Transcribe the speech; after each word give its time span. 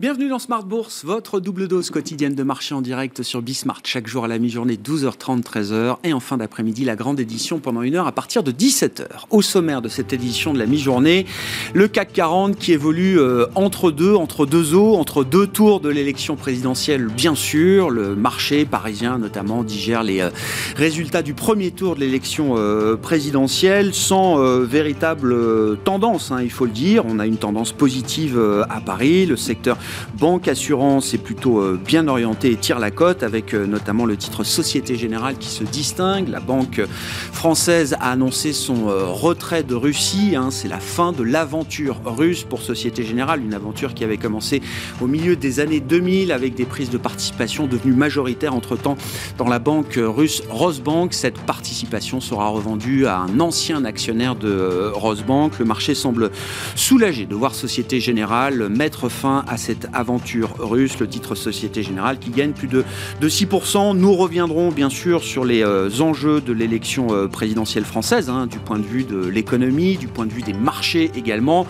Bienvenue 0.00 0.30
dans 0.30 0.38
Smart 0.38 0.64
Bourse, 0.64 1.04
votre 1.04 1.40
double 1.40 1.68
dose 1.68 1.90
quotidienne 1.90 2.34
de 2.34 2.42
marché 2.42 2.74
en 2.74 2.80
direct 2.80 3.22
sur 3.22 3.42
Bismart, 3.42 3.82
chaque 3.84 4.06
jour 4.06 4.24
à 4.24 4.28
la 4.28 4.38
mi-journée 4.38 4.76
12h30, 4.82 5.42
13h 5.42 5.98
et 6.04 6.14
en 6.14 6.20
fin 6.20 6.38
d'après-midi 6.38 6.86
la 6.86 6.96
grande 6.96 7.20
édition 7.20 7.58
pendant 7.58 7.82
une 7.82 7.96
heure 7.96 8.06
à 8.06 8.12
partir 8.12 8.42
de 8.42 8.50
17h. 8.50 9.04
Au 9.28 9.42
sommaire 9.42 9.82
de 9.82 9.90
cette 9.90 10.14
édition 10.14 10.54
de 10.54 10.58
la 10.58 10.64
mi-journée, 10.64 11.26
le 11.74 11.86
CAC 11.86 12.14
40 12.14 12.56
qui 12.56 12.72
évolue 12.72 13.20
euh, 13.20 13.44
entre 13.54 13.90
deux, 13.90 14.14
entre 14.14 14.46
deux 14.46 14.72
eaux, 14.74 14.94
entre 14.94 15.22
deux 15.22 15.46
tours 15.46 15.80
de 15.80 15.90
l'élection 15.90 16.34
présidentielle 16.34 17.08
bien 17.08 17.34
sûr. 17.34 17.90
Le 17.90 18.16
marché 18.16 18.64
parisien 18.64 19.18
notamment 19.18 19.62
digère 19.64 20.02
les 20.02 20.22
euh, 20.22 20.30
résultats 20.76 21.20
du 21.20 21.34
premier 21.34 21.72
tour 21.72 21.94
de 21.94 22.00
l'élection 22.00 22.54
euh, 22.56 22.96
présidentielle 22.96 23.92
sans 23.92 24.38
véritable 24.64 25.76
tendance, 25.84 26.32
hein, 26.32 26.40
il 26.42 26.50
faut 26.50 26.64
le 26.64 26.70
dire. 26.70 27.04
On 27.04 27.18
a 27.18 27.26
une 27.26 27.36
tendance 27.36 27.72
positive 27.72 28.40
à 28.70 28.80
Paris, 28.80 29.26
le 29.26 29.36
secteur 29.36 29.76
Banque 30.18 30.48
Assurance 30.48 31.14
est 31.14 31.18
plutôt 31.18 31.60
euh, 31.60 31.80
bien 31.82 32.08
orientée 32.08 32.50
et 32.50 32.56
tire 32.56 32.78
la 32.78 32.90
cote 32.90 33.22
avec 33.22 33.54
euh, 33.54 33.66
notamment 33.66 34.04
le 34.04 34.16
titre 34.16 34.44
Société 34.44 34.96
Générale 34.96 35.36
qui 35.38 35.48
se 35.48 35.64
distingue. 35.64 36.28
La 36.28 36.40
banque 36.40 36.82
française 37.32 37.96
a 38.00 38.10
annoncé 38.10 38.52
son 38.52 38.88
euh, 38.88 39.04
retrait 39.06 39.62
de 39.62 39.74
Russie. 39.74 40.34
Hein. 40.36 40.50
C'est 40.50 40.68
la 40.68 40.80
fin 40.80 41.12
de 41.12 41.22
l'aventure 41.22 42.00
russe 42.04 42.44
pour 42.44 42.62
Société 42.62 43.02
Générale, 43.04 43.42
une 43.42 43.54
aventure 43.54 43.94
qui 43.94 44.04
avait 44.04 44.16
commencé 44.16 44.60
au 45.00 45.06
milieu 45.06 45.36
des 45.36 45.60
années 45.60 45.80
2000 45.80 46.32
avec 46.32 46.54
des 46.54 46.64
prises 46.66 46.90
de 46.90 46.98
participation 46.98 47.66
devenues 47.66 47.94
majoritaires 47.94 48.54
entre-temps 48.54 48.96
dans 49.38 49.48
la 49.48 49.58
banque 49.58 49.98
russe 49.98 50.42
Rosbank. 50.50 51.14
Cette 51.14 51.38
participation 51.38 52.20
sera 52.20 52.48
revendue 52.48 53.06
à 53.06 53.18
un 53.18 53.40
ancien 53.40 53.84
actionnaire 53.84 54.36
de 54.36 54.90
Rosbank. 54.92 55.58
Le 55.58 55.64
marché 55.64 55.94
semble 55.94 56.30
soulagé 56.74 57.26
de 57.26 57.34
voir 57.34 57.54
Société 57.54 58.00
Générale 58.00 58.68
mettre 58.68 59.08
fin 59.08 59.44
à 59.46 59.56
cette 59.56 59.79
aventure 59.92 60.54
russe, 60.58 60.98
le 60.98 61.08
titre 61.08 61.34
Société 61.34 61.82
Générale 61.82 62.18
qui 62.18 62.30
gagne 62.30 62.52
plus 62.52 62.68
de, 62.68 62.84
de 63.20 63.28
6%. 63.28 63.96
Nous 63.96 64.14
reviendrons 64.14 64.70
bien 64.70 64.90
sûr 64.90 65.22
sur 65.22 65.44
les 65.44 65.62
euh, 65.62 65.88
enjeux 66.00 66.40
de 66.40 66.52
l'élection 66.52 67.08
euh, 67.10 67.28
présidentielle 67.28 67.84
française, 67.84 68.28
hein, 68.28 68.46
du 68.46 68.58
point 68.58 68.78
de 68.78 68.84
vue 68.84 69.04
de 69.04 69.26
l'économie, 69.26 69.96
du 69.96 70.08
point 70.08 70.26
de 70.26 70.32
vue 70.32 70.42
des 70.42 70.52
marchés 70.52 71.10
également. 71.14 71.66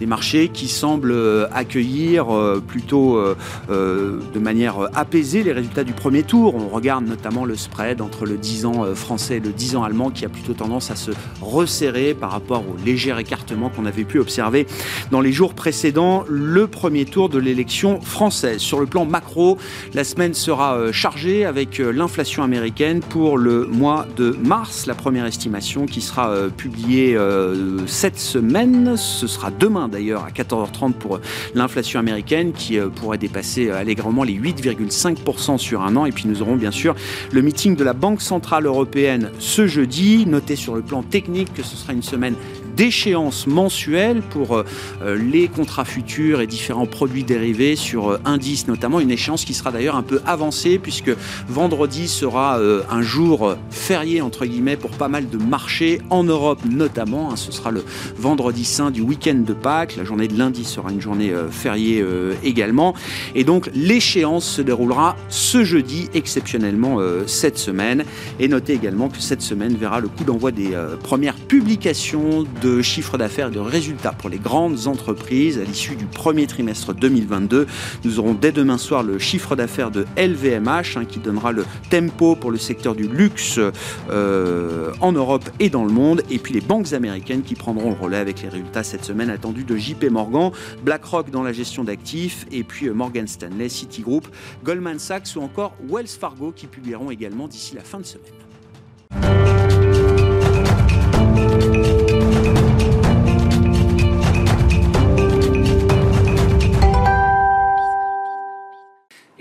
Des 0.00 0.06
marchés 0.06 0.48
qui 0.48 0.68
semblent 0.68 1.12
euh, 1.12 1.46
accueillir 1.52 2.26
plutôt 2.66 3.20
de 3.68 4.38
manière 4.38 4.88
apaisée 4.94 5.42
les 5.42 5.52
résultats 5.52 5.84
du 5.84 5.92
premier 5.92 6.22
tour. 6.22 6.54
On 6.54 6.68
regarde 6.68 7.06
notamment 7.06 7.44
le 7.44 7.56
spread 7.56 8.00
entre 8.00 8.26
le 8.26 8.36
10 8.36 8.66
ans 8.66 8.94
français 8.94 9.36
et 9.36 9.40
le 9.40 9.50
10 9.50 9.76
ans 9.76 9.82
allemand 9.84 10.10
qui 10.10 10.24
a 10.24 10.28
plutôt 10.28 10.54
tendance 10.54 10.90
à 10.90 10.96
se 10.96 11.10
resserrer 11.40 12.14
par 12.14 12.30
rapport 12.30 12.62
au 12.62 12.76
léger 12.84 13.14
écartement 13.18 13.68
qu'on 13.70 13.86
avait 13.86 14.04
pu 14.04 14.18
observer 14.18 14.66
dans 15.10 15.20
les 15.20 15.32
jours 15.32 15.54
précédents. 15.54 16.24
Le 16.28 16.66
premier 16.66 17.04
tour 17.04 17.28
de 17.28 17.38
l'élection 17.38 17.53
française. 18.02 18.60
Sur 18.60 18.80
le 18.80 18.86
plan 18.86 19.04
macro, 19.04 19.58
la 19.94 20.04
semaine 20.04 20.34
sera 20.34 20.76
euh, 20.76 20.92
chargée 20.92 21.44
avec 21.44 21.80
euh, 21.80 21.92
l'inflation 21.92 22.42
américaine 22.42 23.00
pour 23.00 23.38
le 23.38 23.66
mois 23.66 24.06
de 24.16 24.36
mars. 24.42 24.86
La 24.86 24.94
première 24.94 25.26
estimation 25.26 25.86
qui 25.86 26.00
sera 26.00 26.30
euh, 26.30 26.48
publiée 26.48 27.16
cette 27.86 28.18
semaine, 28.18 28.96
ce 28.96 29.26
sera 29.26 29.50
demain 29.50 29.88
d'ailleurs 29.88 30.24
à 30.24 30.30
14h30 30.30 30.92
pour 30.92 31.20
l'inflation 31.54 32.00
américaine 32.00 32.52
qui 32.52 32.78
pourrait 32.96 33.18
dépasser 33.18 33.70
allègrement 33.70 34.24
les 34.24 34.34
8,5% 34.34 35.58
sur 35.58 35.82
un 35.82 35.96
an. 35.96 36.06
Et 36.06 36.12
puis 36.12 36.24
nous 36.26 36.42
aurons 36.42 36.56
bien 36.56 36.70
sûr 36.70 36.94
le 37.32 37.42
meeting 37.42 37.76
de 37.76 37.84
la 37.84 37.92
Banque 37.92 38.22
Centrale 38.22 38.66
Européenne 38.66 39.30
ce 39.38 39.66
jeudi. 39.66 40.26
Notez 40.26 40.56
sur 40.56 40.74
le 40.74 40.82
plan 40.82 41.02
technique 41.02 41.52
que 41.54 41.62
ce 41.62 41.76
sera 41.76 41.92
une 41.92 42.02
semaine 42.02 42.34
d'échéance 42.76 43.46
mensuelle 43.46 44.22
pour 44.22 44.56
euh, 44.56 44.64
euh, 45.02 45.16
les 45.16 45.48
contrats 45.48 45.84
futurs 45.84 46.40
et 46.40 46.46
différents 46.46 46.86
produits 46.86 47.24
dérivés 47.24 47.76
sur 47.76 48.10
euh, 48.10 48.20
indices 48.24 48.66
notamment, 48.66 49.00
une 49.00 49.10
échéance 49.10 49.44
qui 49.44 49.54
sera 49.54 49.70
d'ailleurs 49.70 49.96
un 49.96 50.02
peu 50.02 50.20
avancée 50.26 50.78
puisque 50.78 51.12
vendredi 51.48 52.08
sera 52.08 52.58
un 52.90 53.02
jour 53.02 53.56
férié 53.70 54.20
entre 54.20 54.46
guillemets 54.46 54.76
pour 54.76 54.90
pas 54.90 55.08
mal 55.08 55.28
de 55.28 55.36
marchés 55.36 56.00
en 56.10 56.24
Europe 56.24 56.60
notamment. 56.68 57.30
Hein. 57.30 57.36
ce 57.36 57.52
sera 57.52 57.70
le 57.70 57.84
vendredi 58.16 58.64
saint 58.64 58.90
du 58.90 59.00
week-end 59.00 59.42
de 59.46 59.52
Pâques. 59.52 59.96
La 59.96 60.04
journée 60.04 60.28
de 60.28 60.36
lundi 60.36 60.64
sera 60.64 60.90
une 60.90 61.00
journée 61.00 61.32
fériée 61.50 62.04
également. 62.42 62.94
Et 63.34 63.44
donc 63.44 63.70
l'échéance 63.74 64.44
se 64.44 64.62
déroulera 64.62 65.16
ce 65.28 65.64
jeudi 65.64 66.08
exceptionnellement 66.14 66.98
cette 67.26 67.58
semaine. 67.58 68.04
Et 68.38 68.48
notez 68.48 68.74
également 68.74 69.08
que 69.08 69.20
cette 69.20 69.42
semaine 69.42 69.76
verra 69.76 70.00
le 70.00 70.08
coup 70.08 70.24
d'envoi 70.24 70.50
des 70.50 70.70
premières 71.02 71.36
publications 71.36 72.44
de 72.64 72.80
chiffre 72.80 73.18
d'affaires 73.18 73.48
et 73.48 73.50
de 73.50 73.60
résultats 73.60 74.12
pour 74.12 74.30
les 74.30 74.38
grandes 74.38 74.86
entreprises 74.86 75.58
à 75.58 75.64
l'issue 75.64 75.96
du 75.96 76.06
premier 76.06 76.46
trimestre 76.46 76.94
2022. 76.94 77.66
Nous 78.04 78.18
aurons 78.18 78.32
dès 78.32 78.52
demain 78.52 78.78
soir 78.78 79.02
le 79.02 79.18
chiffre 79.18 79.54
d'affaires 79.54 79.90
de 79.90 80.06
LVMH 80.16 80.96
hein, 80.96 81.04
qui 81.04 81.18
donnera 81.18 81.52
le 81.52 81.66
tempo 81.90 82.36
pour 82.36 82.50
le 82.50 82.56
secteur 82.56 82.94
du 82.94 83.06
luxe 83.06 83.60
euh, 84.10 84.92
en 85.02 85.12
Europe 85.12 85.50
et 85.60 85.68
dans 85.68 85.84
le 85.84 85.92
monde. 85.92 86.22
Et 86.30 86.38
puis 86.38 86.54
les 86.54 86.62
banques 86.62 86.94
américaines 86.94 87.42
qui 87.42 87.54
prendront 87.54 87.90
le 87.90 87.98
relais 87.98 88.16
avec 88.16 88.40
les 88.40 88.48
résultats 88.48 88.82
cette 88.82 89.04
semaine 89.04 89.28
attendus 89.28 89.64
de 89.64 89.76
JP 89.76 90.04
Morgan, 90.10 90.50
BlackRock 90.82 91.30
dans 91.30 91.42
la 91.42 91.52
gestion 91.52 91.84
d'actifs 91.84 92.46
et 92.50 92.64
puis 92.64 92.88
euh, 92.88 92.94
Morgan 92.94 93.28
Stanley, 93.28 93.68
Citigroup, 93.68 94.26
Goldman 94.64 94.98
Sachs 94.98 95.36
ou 95.36 95.40
encore 95.40 95.76
Wells 95.86 96.08
Fargo 96.08 96.50
qui 96.50 96.66
publieront 96.66 97.10
également 97.10 97.46
d'ici 97.46 97.74
la 97.74 97.82
fin 97.82 97.98
de 97.98 98.06
semaine. 98.06 98.43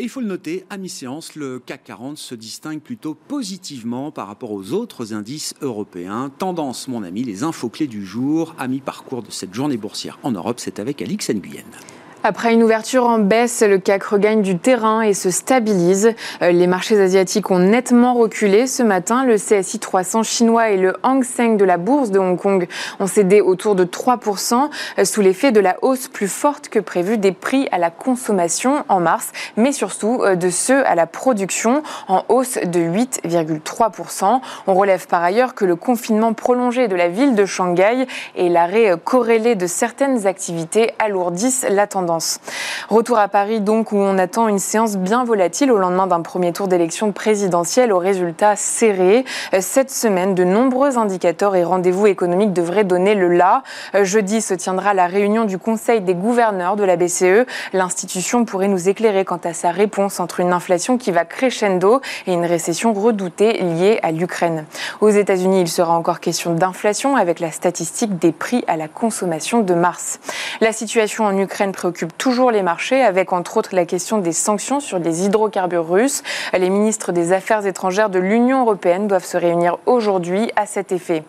Il 0.03 0.09
faut 0.09 0.19
le 0.19 0.27
noter, 0.27 0.65
à 0.69 0.75
mi-séance, 0.75 1.35
le 1.35 1.59
CAC 1.59 1.85
40 1.85 2.17
se 2.17 2.35
distingue 2.35 2.81
plutôt 2.81 3.13
positivement 3.13 4.11
par 4.11 4.27
rapport 4.27 4.51
aux 4.51 4.73
autres 4.73 5.13
indices 5.13 5.53
européens. 5.61 6.29
Tendance, 6.39 6.89
mon 6.89 7.03
ami, 7.03 7.23
les 7.23 7.43
infos 7.43 7.69
clés 7.69 7.87
du 7.87 8.05
jour, 8.05 8.53
à 8.59 8.67
mi-parcours 8.67 9.23
de 9.23 9.31
cette 9.31 9.53
journée 9.53 9.77
boursière 9.77 10.19
en 10.23 10.33
Europe, 10.33 10.59
c'est 10.59 10.79
avec 10.79 11.01
Alix 11.01 11.29
Nguyen. 11.29 11.63
Après 12.25 12.53
une 12.53 12.63
ouverture 12.63 13.05
en 13.05 13.19
baisse, 13.19 13.61
le 13.67 13.79
CAC 13.79 14.01
regagne 14.05 14.41
du 14.41 14.57
terrain 14.57 15.01
et 15.01 15.13
se 15.13 15.29
stabilise. 15.29 16.13
Euh, 16.41 16.53
les 16.53 16.67
marchés 16.67 16.97
asiatiques 16.97 17.51
ont 17.51 17.59
nettement 17.59 18.13
reculé 18.13 18.65
ce 18.65 18.81
matin. 18.81 19.25
Le 19.25 19.35
CSI 19.35 19.77
300 19.77 20.23
chinois 20.23 20.69
et 20.69 20.77
le 20.77 20.95
Hang 21.03 21.25
Seng 21.25 21.57
de 21.57 21.65
la 21.65 21.75
bourse 21.75 22.11
de 22.11 22.19
Hong 22.19 22.39
Kong 22.39 22.65
ont 23.01 23.07
cédé 23.07 23.41
autour 23.41 23.75
de 23.75 23.83
3% 23.83 24.69
euh, 24.99 25.03
sous 25.03 25.19
l'effet 25.19 25.51
de 25.51 25.59
la 25.59 25.75
hausse 25.81 26.07
plus 26.07 26.29
forte 26.29 26.69
que 26.69 26.79
prévue 26.79 27.17
des 27.17 27.33
prix 27.33 27.67
à 27.73 27.77
la 27.77 27.89
consommation 27.89 28.85
en 28.87 29.01
mars, 29.01 29.33
mais 29.57 29.73
surtout 29.73 30.21
euh, 30.23 30.35
de 30.35 30.49
ceux 30.49 30.87
à 30.87 30.95
la 30.95 31.07
production 31.07 31.83
en 32.07 32.23
hausse 32.29 32.53
de 32.55 32.79
8,3%. 32.79 34.39
On 34.67 34.73
relève 34.73 35.07
par 35.07 35.23
ailleurs 35.23 35.55
que 35.55 35.65
le 35.65 35.75
confinement 35.75 36.31
prolongé 36.31 36.87
de 36.87 36.95
la 36.95 37.09
ville 37.09 37.35
de 37.35 37.45
Shanghai 37.45 38.07
et 38.37 38.47
l'arrêt 38.47 38.93
corrélé 39.03 39.55
de 39.55 39.67
certaines 39.67 40.25
activités 40.25 40.93
alourdissent 40.99 41.65
la 41.69 41.85
tendance. 41.85 42.12
Retour 42.89 43.17
à 43.17 43.27
Paris 43.27 43.61
donc 43.61 43.91
où 43.91 43.97
on 43.97 44.17
attend 44.17 44.47
une 44.47 44.59
séance 44.59 44.97
bien 44.97 45.23
volatile 45.23 45.71
au 45.71 45.77
lendemain 45.77 46.07
d'un 46.07 46.21
premier 46.21 46.53
tour 46.53 46.67
d'élection 46.67 47.11
présidentielle 47.11 47.91
aux 47.91 47.99
résultats 47.99 48.55
serrés. 48.55 49.25
Cette 49.59 49.91
semaine, 49.91 50.35
de 50.35 50.43
nombreux 50.43 50.97
indicateurs 50.97 51.55
et 51.55 51.63
rendez-vous 51.63 52.07
économiques 52.07 52.53
devraient 52.53 52.83
donner 52.83 53.15
le 53.15 53.29
là. 53.29 53.63
Jeudi 54.01 54.41
se 54.41 54.53
tiendra 54.53 54.93
la 54.93 55.07
réunion 55.07 55.45
du 55.45 55.57
Conseil 55.57 56.01
des 56.01 56.15
gouverneurs 56.15 56.75
de 56.75 56.83
la 56.83 56.95
BCE. 56.95 57.45
L'institution 57.73 58.45
pourrait 58.45 58.67
nous 58.67 58.89
éclairer 58.89 59.25
quant 59.25 59.39
à 59.43 59.53
sa 59.53 59.71
réponse 59.71 60.19
entre 60.19 60.39
une 60.39 60.53
inflation 60.53 60.97
qui 60.97 61.11
va 61.11 61.25
crescendo 61.25 62.01
et 62.27 62.33
une 62.33 62.45
récession 62.45 62.93
redoutée 62.93 63.53
liée 63.53 63.99
à 64.03 64.11
l'Ukraine. 64.11 64.65
Aux 65.01 65.09
États-Unis, 65.09 65.61
il 65.61 65.67
sera 65.67 65.93
encore 65.93 66.19
question 66.19 66.53
d'inflation 66.53 67.15
avec 67.15 67.39
la 67.39 67.51
statistique 67.51 68.17
des 68.19 68.31
prix 68.31 68.63
à 68.67 68.77
la 68.77 68.87
consommation 68.87 69.61
de 69.61 69.73
mars. 69.73 70.19
La 70.61 70.71
situation 70.71 71.25
en 71.25 71.37
Ukraine 71.37 71.71
préoccupe 71.71 72.02
toujours 72.17 72.51
les 72.51 72.63
marchés, 72.63 73.01
avec 73.01 73.33
entre 73.33 73.57
autres 73.57 73.75
la 73.75 73.85
question 73.85 74.17
des 74.17 74.31
sanctions 74.31 74.79
sur 74.79 74.99
les 74.99 75.25
hydrocarbures 75.25 75.87
russes. 75.87 76.23
Les 76.53 76.69
ministres 76.69 77.11
des 77.11 77.33
Affaires 77.33 77.65
étrangères 77.65 78.09
de 78.09 78.19
l'Union 78.19 78.61
européenne 78.61 79.07
doivent 79.07 79.25
se 79.25 79.37
réunir 79.37 79.77
aujourd'hui 79.85 80.51
à 80.55 80.65
cet 80.65 80.91
effet. 80.91 81.23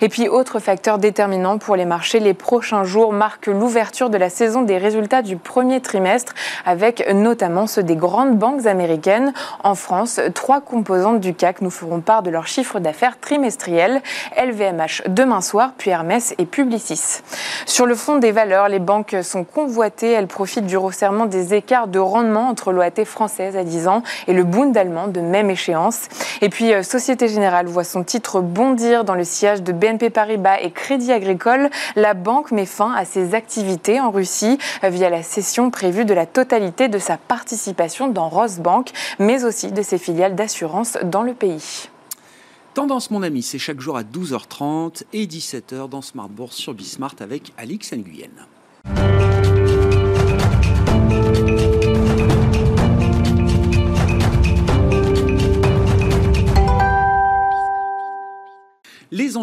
Et 0.00 0.08
puis, 0.08 0.28
autre 0.28 0.58
facteur 0.58 0.98
déterminant 0.98 1.58
pour 1.58 1.76
les 1.76 1.84
marchés, 1.84 2.20
les 2.20 2.34
prochains 2.34 2.84
jours 2.84 3.12
marquent 3.12 3.46
l'ouverture 3.46 4.10
de 4.10 4.16
la 4.16 4.30
saison 4.30 4.62
des 4.62 4.78
résultats 4.78 5.22
du 5.22 5.36
premier 5.36 5.80
trimestre, 5.80 6.34
avec 6.64 7.08
notamment 7.12 7.66
ceux 7.66 7.82
des 7.82 7.96
grandes 7.96 8.36
banques 8.36 8.66
américaines. 8.66 9.32
En 9.64 9.74
France, 9.74 10.20
trois 10.34 10.60
composantes 10.60 11.20
du 11.20 11.34
CAC 11.34 11.62
nous 11.62 11.70
feront 11.70 12.00
part 12.00 12.22
de 12.22 12.30
leur 12.30 12.46
chiffre 12.46 12.80
d'affaires 12.80 13.18
trimestriel. 13.20 14.02
LVMH 14.36 15.08
demain 15.08 15.40
soir, 15.40 15.72
puis 15.76 15.90
Hermès 15.90 16.34
et 16.38 16.46
Publicis. 16.46 17.22
Sur 17.66 17.86
le 17.86 17.94
fond 17.94 18.18
des 18.18 18.32
valeurs, 18.32 18.68
les 18.68 18.78
banques 18.78 19.16
sont 19.22 19.44
convoitées 19.44 20.17
elle 20.18 20.26
profite 20.26 20.66
du 20.66 20.76
resserrement 20.76 21.26
des 21.26 21.54
écarts 21.54 21.88
de 21.88 21.98
rendement 21.98 22.48
entre 22.48 22.72
l'OAT 22.72 23.04
française 23.04 23.56
à 23.56 23.64
10 23.64 23.88
ans 23.88 24.02
et 24.26 24.32
le 24.32 24.44
Bund 24.44 24.76
allemand 24.76 25.08
de 25.08 25.20
même 25.20 25.48
échéance. 25.48 26.08
Et 26.42 26.48
puis 26.48 26.72
euh, 26.72 26.82
Société 26.82 27.28
Générale 27.28 27.66
voit 27.66 27.84
son 27.84 28.02
titre 28.02 28.40
bondir 28.40 29.04
dans 29.04 29.14
le 29.14 29.24
sillage 29.24 29.62
de 29.62 29.72
BNP 29.72 30.10
Paribas 30.10 30.58
et 30.60 30.72
Crédit 30.72 31.12
Agricole. 31.12 31.70
La 31.96 32.14
banque 32.14 32.50
met 32.50 32.66
fin 32.66 32.92
à 32.92 33.04
ses 33.04 33.34
activités 33.34 34.00
en 34.00 34.10
Russie 34.10 34.58
euh, 34.84 34.88
via 34.88 35.08
la 35.08 35.22
cession 35.22 35.70
prévue 35.70 36.04
de 36.04 36.14
la 36.14 36.26
totalité 36.26 36.88
de 36.88 36.98
sa 36.98 37.16
participation 37.16 38.08
dans 38.08 38.28
Rosbank, 38.28 38.90
mais 39.18 39.44
aussi 39.44 39.70
de 39.70 39.82
ses 39.82 39.98
filiales 39.98 40.34
d'assurance 40.34 40.98
dans 41.04 41.22
le 41.22 41.34
pays. 41.34 41.88
Tendance, 42.74 43.10
mon 43.10 43.22
ami, 43.22 43.42
c'est 43.42 43.58
chaque 43.58 43.80
jour 43.80 43.96
à 43.96 44.02
12h30 44.02 45.02
et 45.12 45.26
17h 45.26 45.88
dans 45.88 46.02
Smart 46.02 46.28
Bourse 46.28 46.56
sur 46.56 46.74
Bismart 46.74 47.14
avec 47.20 47.52
Alix 47.56 47.92
Nguyen. 47.92 48.30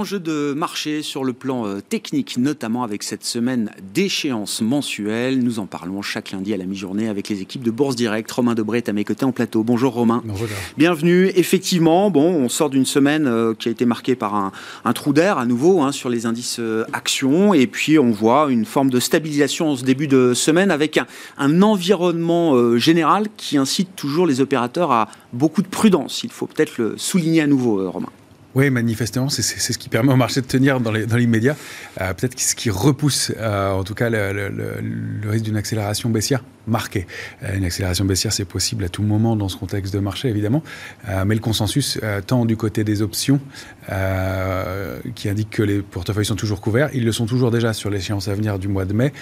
Enjeux 0.06 0.19
de 0.19 0.54
marché 0.56 1.02
sur 1.02 1.24
le 1.24 1.34
plan 1.34 1.66
euh, 1.66 1.81
technique, 1.81 2.38
notamment 2.38 2.84
avec 2.84 3.02
cette 3.02 3.24
semaine 3.24 3.72
d'échéance 3.92 4.62
mensuelle. 4.62 5.40
Nous 5.40 5.57
en 5.57 5.66
parlons 5.66 6.04
chaque 6.04 6.30
lundi 6.30 6.54
à 6.54 6.57
la 6.57 6.66
mi-journée 6.66 7.10
avec 7.10 7.28
les 7.28 7.42
équipes 7.42 7.63
de 7.63 7.72
Bourse 7.72 7.96
Direct. 7.96 8.31
Romain 8.31 8.54
Debré 8.54 8.78
est 8.78 8.88
à 8.88 8.94
mes 8.94 9.04
côtés 9.04 9.25
en 9.25 9.31
plateau. 9.31 9.63
Bonjour 9.63 9.94
Romain. 9.94 10.22
Bonjour. 10.24 10.48
Bienvenue. 10.78 11.31
Effectivement, 11.36 12.12
bon, 12.12 12.22
on 12.22 12.50
sort 12.50 12.69
d'une 12.69 12.86
semaine 12.86 13.25
euh, 13.25 13.56
qui 13.56 13.68
a 13.68 13.72
été 13.72 13.88
marquée 13.88 14.13
par 14.13 14.36
un, 14.36 14.94
trou 14.94 15.12
d'air 15.12 15.40
à 15.40 15.48
nouveau 15.48 15.81
hein, 15.81 15.92
sur 15.92 16.10
les 16.10 16.28
indices 16.28 16.58
euh, 16.60 16.86
actions. 16.94 17.56
Et 17.56 17.66
puis 17.66 17.98
on 17.98 18.12
voit 18.12 18.51
une 18.51 18.66
forme 18.66 18.92
de 18.92 19.00
stabilisation 19.00 19.72
en 19.72 19.75
ce 19.75 19.84
début 19.84 20.08
de 20.08 20.36
semaine 20.36 20.69
avec 20.69 21.00
un, 21.40 21.62
environnement 21.63 22.78
général 22.78 23.25
qui 23.38 23.58
incite 23.58 23.96
toujours 23.96 24.28
les 24.28 24.40
opérateurs 24.40 24.92
à 24.92 25.10
beaucoup 25.34 25.63
de 25.63 25.68
prudence. 25.68 26.24
Il 26.24 26.30
faut 26.30 26.46
peut-être 26.46 26.78
le 26.78 26.94
souligner 26.96 27.42
à 27.42 27.48
nouveau, 27.48 27.90
Romain. 27.90 28.12
Oui, 28.56 28.69
manifestement, 28.69 29.28
c'est 29.28 29.42
ce 29.42 29.78
qui 29.78 29.90
permet 29.90 30.13
au 30.13 30.16
marché 30.16 30.40
de 30.40 30.48
tenir 30.48 30.80
dans 30.80 30.92
l'immédiat. 30.92 31.57
Euh, 32.00 32.13
Peut-être 32.13 32.40
ce 32.40 32.56
qui 32.56 32.69
repousse, 32.69 33.34
euh, 33.38 33.72
en 33.72 33.84
tout 33.84 33.96
cas, 33.96 34.10
le 34.10 35.30
risque 35.30 35.44
d'une 35.44 35.57
accélération 35.57 36.10
baissière 36.10 36.42
marquée. 36.67 37.07
Euh, 37.44 37.56
une 37.56 37.65
accélération 37.65 38.06
baissière, 38.06 38.33
c'est 38.33 38.45
possible 38.45 38.83
à 38.83 38.89
tout 38.89 39.03
moment 39.03 39.35
dans 39.35 39.50
ce 39.50 39.57
contexte 39.57 39.94
de 39.94 40.00
marché, 40.00 40.29
évidemment. 40.29 40.63
Euh, 41.09 41.25
mais 41.25 41.35
le 41.35 41.41
consensus, 41.41 42.00
euh, 42.03 42.21
tant 42.25 42.45
du 42.45 42.57
côté 42.57 42.83
des 42.83 43.01
options, 43.01 43.39
qui 45.13 45.29
indique 45.29 45.51
que 45.51 45.62
les 45.62 45.81
portefeuilles 45.81 46.25
sont 46.25 46.35
toujours 46.35 46.59
couverts, 46.59 46.89
ils 46.95 47.06
le 47.06 47.12
sont 47.12 47.27
toujours 47.27 47.51
déjà 47.51 47.71
sur 47.71 47.91
l'échéance 47.91 48.27
à 48.27 48.33
venir 48.33 48.57
du 48.57 48.67
mois 48.67 48.85
de 48.85 48.94
mai, 48.94 49.13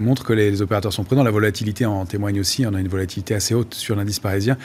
montre 0.00 0.24
que 0.24 0.32
les, 0.32 0.60
opérateurs 0.60 0.92
sont 0.92 1.04
prudents. 1.04 1.22
La 1.22 1.30
volatilité 1.30 1.86
en 1.86 2.04
témoigne 2.04 2.40
aussi. 2.40 2.66
On 2.66 2.74
a 2.74 2.80
une 2.80 2.88
volatilité 2.88 3.32
assez 3.34 3.54
haute 3.54 3.74
sur 3.74 3.94
l'indice 3.94 4.18
parisien, 4.18 4.56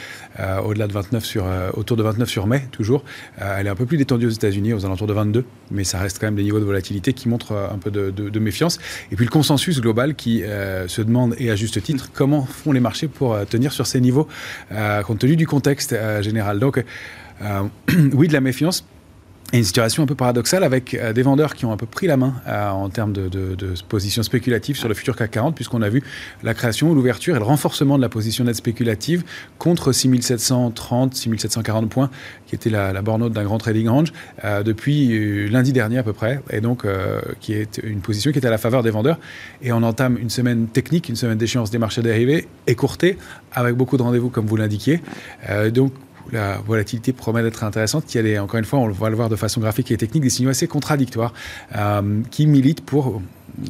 au-delà 0.64 0.88
de 0.88 0.94
29 0.94 1.24
sur, 1.24 1.46
autour 1.76 1.98
de 1.98 2.04
29 2.04 2.28
sur 2.28 2.48
mai, 2.48 2.68
toujours. 2.72 3.04
elle 3.38 3.68
est 3.68 3.70
un 3.70 3.76
peu 3.76 3.86
plus 3.86 3.98
détendue 3.98 4.26
aux 4.26 4.32
États-Unis, 4.32 4.74
aux 4.74 4.86
alentours 4.88 5.08
de 5.08 5.14
22, 5.14 5.46
mais 5.70 5.84
ça 5.84 6.00
reste 6.00 6.18
quand 6.20 6.26
même 6.26 6.36
des 6.36 6.44
niveaux 6.44 6.60
de 6.60 6.66
volatilité 6.66 7.14
qui 7.14 7.30
montrent 7.30 7.54
un 7.54 7.78
peu 7.78 7.92
de, 7.92 8.10
de 8.10 8.40
méfiance. 8.40 8.80
Et 9.12 9.16
puis 9.16 9.26
le 9.26 9.32
consensus 9.32 9.80
global 9.82 10.16
qui 10.16 10.42
se 10.88 11.02
demande 11.02 11.36
et 11.38 11.52
ajuste 11.52 11.75
titre, 11.80 12.10
comment 12.14 12.46
font 12.46 12.72
les 12.72 12.80
marchés 12.80 13.08
pour 13.08 13.34
euh, 13.34 13.46
tenir 13.46 13.72
sur 13.72 13.88
ces 13.88 14.02
niveaux, 14.02 14.28
euh, 14.72 15.02
compte 15.04 15.20
tenu 15.20 15.36
du 15.36 15.48
contexte 15.48 15.94
euh, 15.94 16.22
général. 16.22 16.60
Donc, 16.60 16.84
oui, 18.14 18.28
de 18.28 18.34
la 18.34 18.42
méfiance 18.42 18.86
et 19.54 19.60
une 19.60 19.64
situation 19.64 20.04
un 20.04 20.06
peu 20.06 20.16
paradoxale 20.16 20.64
avec 20.64 20.96
euh, 20.96 21.14
des 21.14 21.22
vendeurs 21.22 21.54
qui 21.54 21.66
ont 21.66 21.72
un 21.72 21.78
peu 21.78 21.86
pris 21.86 22.08
la 22.08 22.18
main 22.18 22.34
euh, 22.48 22.70
en 22.70 22.90
termes 22.90 23.14
de, 23.14 23.30
position 23.88 24.24
spéculative 24.24 24.76
sur 24.76 24.88
le 24.88 24.96
futur 24.96 25.16
CAC 25.16 25.32
40, 25.32 25.56
puisqu'on 25.56 25.82
a 25.82 25.90
vu 25.90 26.02
la 26.44 26.54
création, 26.54 26.94
l'ouverture 26.94 27.36
et 27.36 27.40
le 27.40 27.46
renforcement 27.46 27.98
de 27.98 28.02
la 28.02 28.10
position 28.10 28.44
nette 28.44 28.56
spéculative 28.56 29.24
contre 29.60 29.92
6730, 29.92 31.14
6740 31.14 31.90
points, 31.90 32.10
qui 32.48 32.56
était 32.56 32.70
la, 32.70 32.92
la 32.92 33.02
borne 33.02 33.30
d'un 33.30 33.44
grand 33.44 33.58
trading 33.58 33.88
range, 33.88 34.14
euh, 34.44 34.64
depuis 34.64 35.50
lundi 35.50 35.74
dernier 35.74 36.00
à 36.00 36.04
peu 36.04 36.14
près, 36.14 36.42
et 36.50 36.62
donc 36.62 36.86
qui 37.40 37.54
est 37.54 37.80
une 37.84 38.00
position 38.00 38.32
qui 38.32 38.40
est 38.40 38.46
à 38.46 38.50
la 38.50 38.58
faveur 38.58 38.84
des 38.84 38.90
vendeurs. 38.90 39.20
Et 39.62 39.72
on 39.72 39.84
entame 39.84 40.18
une 40.18 40.30
semaine 40.30 40.68
technique, 40.68 41.10
une 41.10 41.16
semaine 41.16 41.38
d'échéance 41.38 41.70
des 41.70 41.78
marchés 41.78 42.02
dérivés, 42.02 42.48
écourtée, 42.68 43.18
avec 43.54 43.76
beaucoup 43.76 43.98
de 43.98 44.04
rendez-vous 44.04 44.30
comme 44.30 44.46
vous 44.46 44.58
l'indiquiez. 44.58 45.02
Donc 45.74 45.94
la 46.32 46.58
volatilité 46.58 47.14
promet 47.14 47.44
d'être 47.44 47.64
intéressante, 47.64 48.06
qui 48.06 48.18
est, 48.18 48.40
encore 48.40 48.60
une 48.60 48.66
fois, 48.66 48.80
on 48.80 48.90
va 48.90 49.10
le 49.10 49.16
voir 49.16 49.30
de 49.30 49.36
façon 49.36 49.62
graphique 49.62 49.92
et 49.92 49.98
technique, 49.98 50.24
des 50.24 50.30
signaux 50.30 50.50
assez 50.50 50.68
contradictoires 50.68 51.34
euh, 51.76 52.22
qui 52.32 52.48
militent 52.48 52.86
pour 52.86 53.22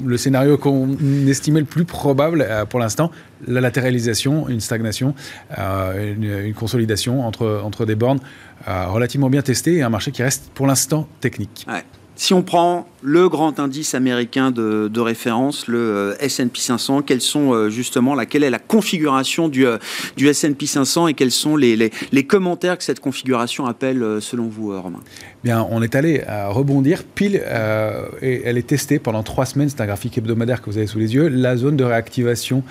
le 0.04 0.18
scénario 0.18 0.58
qu'on 0.58 0.98
estimait 1.28 1.60
le 1.60 1.66
plus 1.66 1.86
probable 1.86 2.46
euh, 2.48 2.66
pour 2.66 2.80
l'instant, 2.80 3.12
la 3.48 3.62
latéralisation, 3.62 4.50
une 4.50 4.62
stagnation, 4.62 5.14
euh, 5.58 6.46
une, 6.46 6.54
consolidation 6.54 7.26
entre, 7.26 7.62
entre 7.64 7.86
des 7.86 7.96
bornes 7.96 8.20
relativement 8.66 9.30
bien 9.30 9.44
testées 9.44 9.76
et 9.76 9.84
un 9.84 9.90
marché 9.90 10.12
qui 10.12 10.24
reste 10.24 10.50
pour 10.56 10.66
l'instant 10.66 11.08
technique. 11.20 11.68
Si 12.16 12.34
on 12.34 12.42
prend 12.42 12.88
le 13.06 13.30
grand 13.30 13.60
indice 13.60 13.94
américain 13.94 14.52
de, 14.52 15.00
référence, 15.00 15.68
le 15.68 15.78
euh, 15.78 16.16
S&P 16.20 16.60
500, 16.60 17.04
quelles 17.04 17.22
sont 17.22 17.54
euh, 17.54 17.70
justement 17.70 18.16
la, 18.16 18.26
quelle 18.26 18.44
est 18.44 18.50
la 18.50 18.60
configuration 18.60 19.48
du, 19.48 19.68
euh, 19.68 19.78
du 20.18 20.28
S&P 20.28 20.66
500 20.66 21.10
et 21.10 21.14
quels 21.14 21.32
sont 21.32 21.56
les, 21.56 21.76
les, 21.76 22.24
commentaires 22.26 22.78
que 22.78 22.84
cette 22.84 23.00
configuration 23.00 23.68
appelle 23.68 24.04
selon 24.20 24.48
vous, 24.48 24.82
Romain? 24.82 25.02
Bien, 25.44 25.68
on 25.70 25.84
est 25.84 25.94
allé 25.94 26.24
à 26.26 26.48
rebondir 26.48 27.04
pile 27.04 27.36
et 27.36 28.42
elle 28.44 28.58
est 28.58 28.68
testée 28.68 28.98
pendant 28.98 29.22
trois 29.22 29.46
semaines. 29.46 29.70
C'est 29.70 29.82
un 29.82 29.86
graphique 29.86 30.18
hebdomadaire 30.18 30.62
que 30.62 30.72
vous 30.72 30.78
avez 30.80 30.88
sous 30.88 30.98
les 30.98 31.14
yeux. 31.14 31.28
La 31.28 31.56
zone 31.56 31.78
de 31.78 31.84
réactivation 31.84 32.64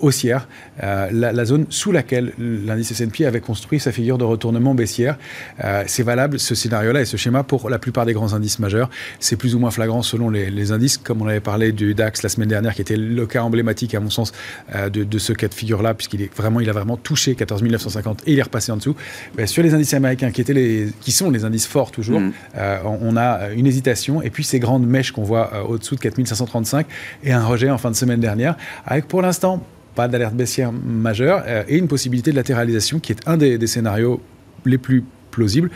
haussière, 0.00 0.48
la, 0.78 1.10
la, 1.10 1.44
zone 1.46 1.64
sous 1.70 1.92
laquelle 1.92 2.34
l'indice 2.38 2.90
S&P 2.90 3.24
avait 3.24 3.40
construit 3.40 3.80
sa 3.80 3.90
figure 3.90 4.18
de 4.18 4.24
retournement 4.24 4.74
baissière. 4.74 5.16
c'est 5.86 6.02
valable 6.02 6.38
ce 6.38 6.54
scénario-là 6.54 7.00
et 7.00 7.06
ce 7.06 7.16
schéma 7.16 7.42
pour 7.42 7.70
la 7.70 7.78
plupart 7.78 8.04
des 8.04 8.12
grands 8.12 8.34
indices 8.34 8.58
majeurs. 8.58 8.90
C'est 9.22 9.36
plus 9.36 9.54
ou 9.54 9.58
moins 9.58 9.70
flagrant 9.70 10.02
selon 10.02 10.30
les, 10.30 10.50
les, 10.50 10.72
indices, 10.72 10.98
comme 10.98 11.22
on 11.22 11.26
avait 11.26 11.40
parlé 11.40 11.72
du 11.72 11.94
DAX 11.94 12.22
la 12.22 12.28
semaine 12.28 12.48
dernière, 12.48 12.74
qui 12.74 12.82
était 12.82 12.96
le 12.96 13.26
cas 13.26 13.42
emblématique 13.42 13.94
à 13.94 14.00
mon 14.00 14.10
sens 14.10 14.32
de, 14.74 15.04
de, 15.04 15.18
ce 15.18 15.32
cas 15.32 15.48
de 15.48 15.54
figure-là, 15.54 15.94
puisqu'il 15.94 16.22
est 16.22 16.34
vraiment, 16.34 16.60
il 16.60 16.68
a 16.68 16.72
vraiment 16.72 16.96
touché 16.96 17.34
14 17.34 17.62
950 17.62 18.22
et 18.26 18.32
il 18.32 18.38
est 18.38 18.42
repassé 18.42 18.72
en 18.72 18.76
dessous. 18.76 18.96
Mais 19.36 19.46
sur 19.46 19.62
les 19.62 19.74
indices 19.74 19.94
américains, 19.94 20.30
qui 20.30 20.40
étaient 20.40 20.52
les, 20.52 20.88
qui 21.00 21.12
sont 21.12 21.30
les 21.30 21.44
indices 21.44 21.66
fort 21.66 21.90
toujours. 21.90 22.20
Mmh. 22.20 22.32
Euh, 22.56 22.78
on 22.84 23.16
a 23.16 23.50
une 23.50 23.66
hésitation 23.66 24.22
et 24.22 24.30
puis 24.30 24.44
ces 24.44 24.58
grandes 24.58 24.86
mèches 24.86 25.12
qu'on 25.12 25.22
voit 25.22 25.50
euh, 25.54 25.62
au-dessous 25.62 25.94
de 25.94 26.00
4535 26.00 26.86
et 27.24 27.32
un 27.32 27.44
rejet 27.44 27.70
en 27.70 27.78
fin 27.78 27.90
de 27.90 27.96
semaine 27.96 28.20
dernière 28.20 28.56
avec 28.86 29.06
pour 29.06 29.22
l'instant 29.22 29.64
pas 29.94 30.08
d'alerte 30.08 30.34
baissière 30.34 30.72
majeure 30.72 31.42
euh, 31.46 31.64
et 31.68 31.76
une 31.76 31.88
possibilité 31.88 32.30
de 32.30 32.36
latéralisation 32.36 32.98
qui 32.98 33.12
est 33.12 33.20
un 33.26 33.36
des, 33.36 33.58
des 33.58 33.66
scénarios 33.66 34.20
les 34.64 34.78
plus 34.78 35.04
plausibles 35.30 35.70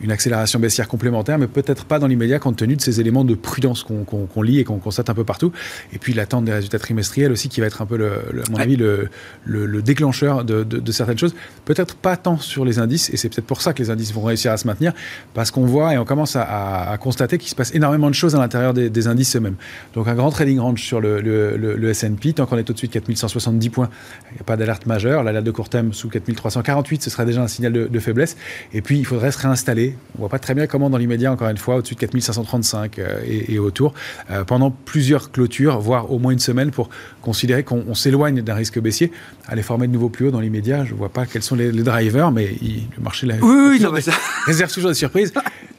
une 0.00 0.10
accélération 0.10 0.58
baissière 0.58 0.88
complémentaire, 0.88 1.38
mais 1.38 1.46
peut-être 1.46 1.84
pas 1.84 1.98
dans 1.98 2.06
l'immédiat 2.06 2.38
compte 2.38 2.56
tenu 2.56 2.76
de 2.76 2.80
ces 2.80 3.00
éléments 3.00 3.24
de 3.24 3.34
prudence 3.34 3.82
qu'on 3.82 4.04
qu 4.04 4.16
qu 4.32 4.44
lit 4.44 4.58
et 4.58 4.64
qu'on 4.64 4.78
constate 4.78 5.10
un 5.10 5.14
peu 5.14 5.24
partout. 5.24 5.52
Et 5.92 5.98
puis 5.98 6.12
l'attente 6.12 6.44
des 6.44 6.52
résultats 6.52 6.78
trimestriels 6.78 7.32
aussi, 7.32 7.48
qui 7.48 7.60
va 7.60 7.66
être 7.66 7.82
un 7.82 7.86
peu, 7.86 7.96
le, 7.96 8.22
le, 8.32 8.42
à 8.42 8.50
mon 8.50 8.58
avis, 8.58 8.76
le, 8.76 9.08
le 9.44 9.82
déclencheur 9.82 10.44
de, 10.44 10.64
de, 10.64 10.78
de, 10.78 10.92
certaines 10.92 11.18
choses. 11.18 11.34
Peut-être 11.64 11.94
pas 11.94 12.16
tant 12.16 12.38
sur 12.38 12.64
les 12.64 12.78
indices, 12.78 13.10
et 13.10 13.16
c'est 13.16 13.28
peut-être 13.28 13.46
pour 13.46 13.62
ça 13.62 13.72
que 13.72 13.82
les 13.82 13.90
indices 13.90 14.12
vont 14.12 14.22
réussir 14.22 14.52
à 14.52 14.56
se 14.56 14.66
maintenir, 14.66 14.92
parce 15.32 15.50
qu'on 15.50 15.66
voit 15.66 15.94
et 15.94 15.98
on 15.98 16.04
commence 16.04 16.36
à, 16.36 16.42
à, 16.42 16.90
à 16.92 16.98
constater 16.98 17.38
qu'il 17.38 17.48
se 17.48 17.54
passe 17.54 17.74
énormément 17.74 18.08
de 18.08 18.14
choses 18.14 18.34
à 18.34 18.38
l'intérieur 18.38 18.74
des, 18.74 18.90
des, 18.90 19.06
indices 19.06 19.36
eux-mêmes. 19.36 19.56
Donc 19.94 20.08
un 20.08 20.14
grand 20.14 20.30
trading 20.30 20.58
range 20.58 20.82
sur 20.82 21.00
le, 21.00 21.88
S&P, 21.88 22.32
tant 22.32 22.46
qu'on 22.46 22.56
est 22.56 22.68
au-dessus 22.68 22.88
de 22.88 22.92
4170 22.92 23.70
points, 23.70 23.90
il 24.30 24.34
n'y 24.34 24.40
a 24.40 24.44
pas 24.44 24.56
d'alerte 24.56 24.86
majeure. 24.86 25.22
L'alerte 25.22 25.44
de 25.44 25.50
court 25.50 25.68
terme 25.68 25.92
sous 25.92 26.08
4348, 26.08 27.02
ce 27.02 27.10
serait 27.10 27.26
déjà 27.26 27.42
un 27.42 27.48
signal 27.48 27.72
de, 27.72 27.86
de 27.86 27.98
faiblesse. 28.00 28.36
Et 28.72 28.82
puis 28.82 28.98
il 28.98 29.04
faudrait 29.04 29.30
se 29.30 29.38
réinstaller 29.38 29.83
on 30.16 30.20
voit 30.20 30.28
pas 30.28 30.38
très 30.38 30.54
bien 30.54 30.66
comment 30.66 30.90
dans 30.90 30.98
l'immédiat, 30.98 31.32
encore 31.32 31.48
une 31.48 31.56
fois, 31.56 31.76
au-dessus 31.76 31.94
de 31.94 32.00
4535 32.00 32.98
euh, 32.98 33.20
et, 33.26 33.54
et, 33.54 33.58
autour, 33.58 33.94
euh, 34.30 34.44
pendant 34.44 34.70
plusieurs 34.70 35.30
clôtures, 35.32 35.78
voire 35.80 36.12
au 36.12 36.18
moins 36.18 36.32
une 36.32 36.38
semaine, 36.38 36.70
pour 36.70 36.88
considérer 37.22 37.62
qu'on 37.64 37.94
s'éloigne 37.94 38.42
d'un 38.42 38.54
risque 38.54 38.78
baissier. 38.78 39.10
Aller 39.46 39.62
former 39.62 39.86
de 39.86 39.92
nouveaux 39.92 40.08
plus 40.08 40.26
hauts 40.26 40.30
dans 40.30 40.40
l'immédiat, 40.40 40.84
je 40.84 40.94
vois 40.94 41.08
pas 41.08 41.26
quels 41.26 41.42
sont 41.42 41.56
les, 41.56 41.72
les 41.72 41.82
drivers, 41.82 42.30
mais 42.30 42.56
il, 42.62 42.84
le 42.96 43.02
marché 43.02 43.26
là, 43.26 43.34
oui, 43.40 43.56
oui, 43.70 43.80
non, 43.82 43.92
mais 43.92 44.00
ça... 44.00 44.12
réserve 44.46 44.72
toujours 44.72 44.90
des 44.90 44.96
surprises. 44.96 45.32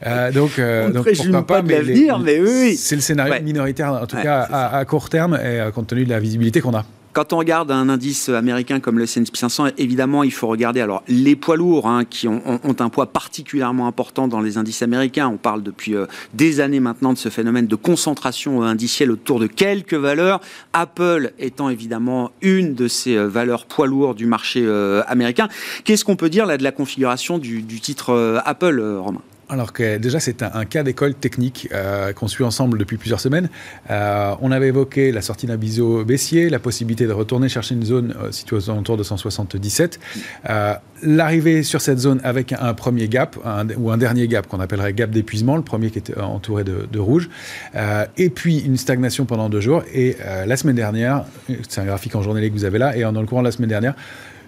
Euh, 0.05 0.31
donc, 0.31 0.59
euh, 0.59 0.91
donc 0.91 1.07
pourquoi 1.15 1.47
pas, 1.47 1.61
mais, 1.61 1.81
mais 1.83 2.39
oui. 2.39 2.75
c'est 2.75 2.95
le 2.95 3.01
scénario 3.01 3.33
ouais. 3.33 3.41
minoritaire, 3.41 3.93
en 3.93 4.05
tout 4.05 4.17
ouais, 4.17 4.23
cas 4.23 4.41
à, 4.41 4.77
à, 4.77 4.85
court 4.85 5.09
terme, 5.09 5.39
et 5.43 5.69
compte 5.73 5.87
tenu 5.87 6.03
de 6.03 6.09
la 6.09 6.19
visibilité 6.19 6.61
qu'on 6.61 6.75
a. 6.75 6.85
Quand 7.15 7.31
on 7.31 7.37
regarde 7.37 7.71
un 7.71 7.87
indice 7.87 8.27
américain 8.27 8.81
comme 8.81 8.97
le 8.97 9.05
S&P 9.05 9.37
500, 9.37 9.67
évidemment, 9.77 10.23
il 10.23 10.33
faut 10.33 10.47
regarder 10.47 10.85
les 11.07 11.37
poids 11.37 11.55
lourds 11.55 11.87
hein, 11.87 12.03
qui 12.03 12.27
ont, 12.27 12.41
un 12.77 12.89
poids 12.89 13.05
particulièrement 13.05 13.87
important 13.87 14.27
dans 14.27 14.41
les 14.41 14.57
indices 14.57 14.81
américains. 14.81 15.29
On 15.29 15.37
parle 15.37 15.63
depuis 15.63 15.95
euh, 15.95 16.07
des 16.33 16.59
années 16.59 16.81
maintenant 16.81 17.13
de 17.13 17.17
ce 17.17 17.29
phénomène 17.29 17.67
de 17.67 17.75
concentration 17.77 18.63
indicielle 18.63 19.11
autour 19.11 19.39
de 19.39 19.47
quelques 19.47 19.93
valeurs. 19.93 20.41
Apple 20.73 21.31
étant 21.39 21.69
évidemment 21.69 22.31
une 22.41 22.75
de 22.75 22.89
ces 22.89 23.15
euh, 23.15 23.29
valeurs 23.29 23.65
poids 23.65 23.87
lourds 23.87 24.13
du 24.13 24.25
marché 24.25 24.65
euh, 24.65 25.01
américain. 25.07 25.47
Qu'est-ce 25.85 26.03
qu'on 26.03 26.17
peut 26.17 26.29
dire 26.29 26.45
là 26.45 26.57
de 26.57 26.63
la 26.63 26.73
configuration 26.73 27.37
du, 27.37 27.63
titre 27.79 28.41
Apple, 28.43 28.81
Romain? 28.99 29.21
Alors 29.49 29.73
que 29.73 29.97
déjà 29.97 30.19
c'est 30.19 30.43
un, 30.43 30.65
cas 30.65 30.83
d'école 30.83 31.13
technique 31.13 31.69
euh, 31.73 32.13
qu'on 32.13 32.27
suit 32.27 32.43
ensemble 32.43 32.77
depuis 32.77 32.97
plusieurs 32.97 33.19
semaines. 33.19 33.49
Euh, 33.89 34.33
on 34.41 34.51
avait 34.51 34.67
évoqué 34.67 35.11
la 35.11 35.21
sortie 35.21 35.45
d'un 35.45 35.57
biseau 35.57 36.03
baissier, 36.03 36.49
la 36.49 36.59
possibilité 36.59 37.05
de 37.05 37.13
retourner 37.13 37.49
chercher 37.49 37.75
une 37.75 37.85
zone 37.85 38.15
euh, 38.19 38.31
située 38.31 38.55
aux 38.55 38.69
alentours 38.69 38.97
de 38.97 39.03
177. 39.03 39.99
L'arrivée 41.03 41.61
sur 41.61 41.81
cette 41.81 41.99
zone 41.99 42.21
avec 42.23 42.53
un, 42.53 42.73
premier 42.73 43.07
gap 43.07 43.37
ou 43.77 43.91
un 43.91 43.97
dernier 43.97 44.27
gap 44.27 44.47
qu'on 44.47 44.61
appellerait 44.61 44.93
gap 44.93 45.11
d'épuisement, 45.11 45.57
le 45.57 45.61
premier 45.61 45.91
qui 45.91 45.99
était 45.99 46.17
entouré 46.17 46.63
de, 46.63 46.99
rouge, 46.99 47.29
et 48.17 48.29
puis 48.29 48.59
une 48.59 48.77
stagnation 48.77 49.25
pendant 49.25 49.49
deux 49.49 49.59
jours. 49.59 49.83
Et 49.93 50.15
la 50.47 50.55
semaine 50.55 50.77
dernière, 50.77 51.25
c'est 51.67 51.81
un 51.81 51.85
graphique 51.85 52.15
en 52.15 52.21
journée 52.21 52.49
que 52.49 52.53
vous 52.53 52.63
avez 52.63 52.79
là, 52.79 52.95
et 52.95 53.01
dans 53.01 53.11
le 53.11 53.27
courant 53.27 53.41
de 53.41 53.47
la 53.47 53.51
semaine 53.51 53.69
dernière, 53.69 53.93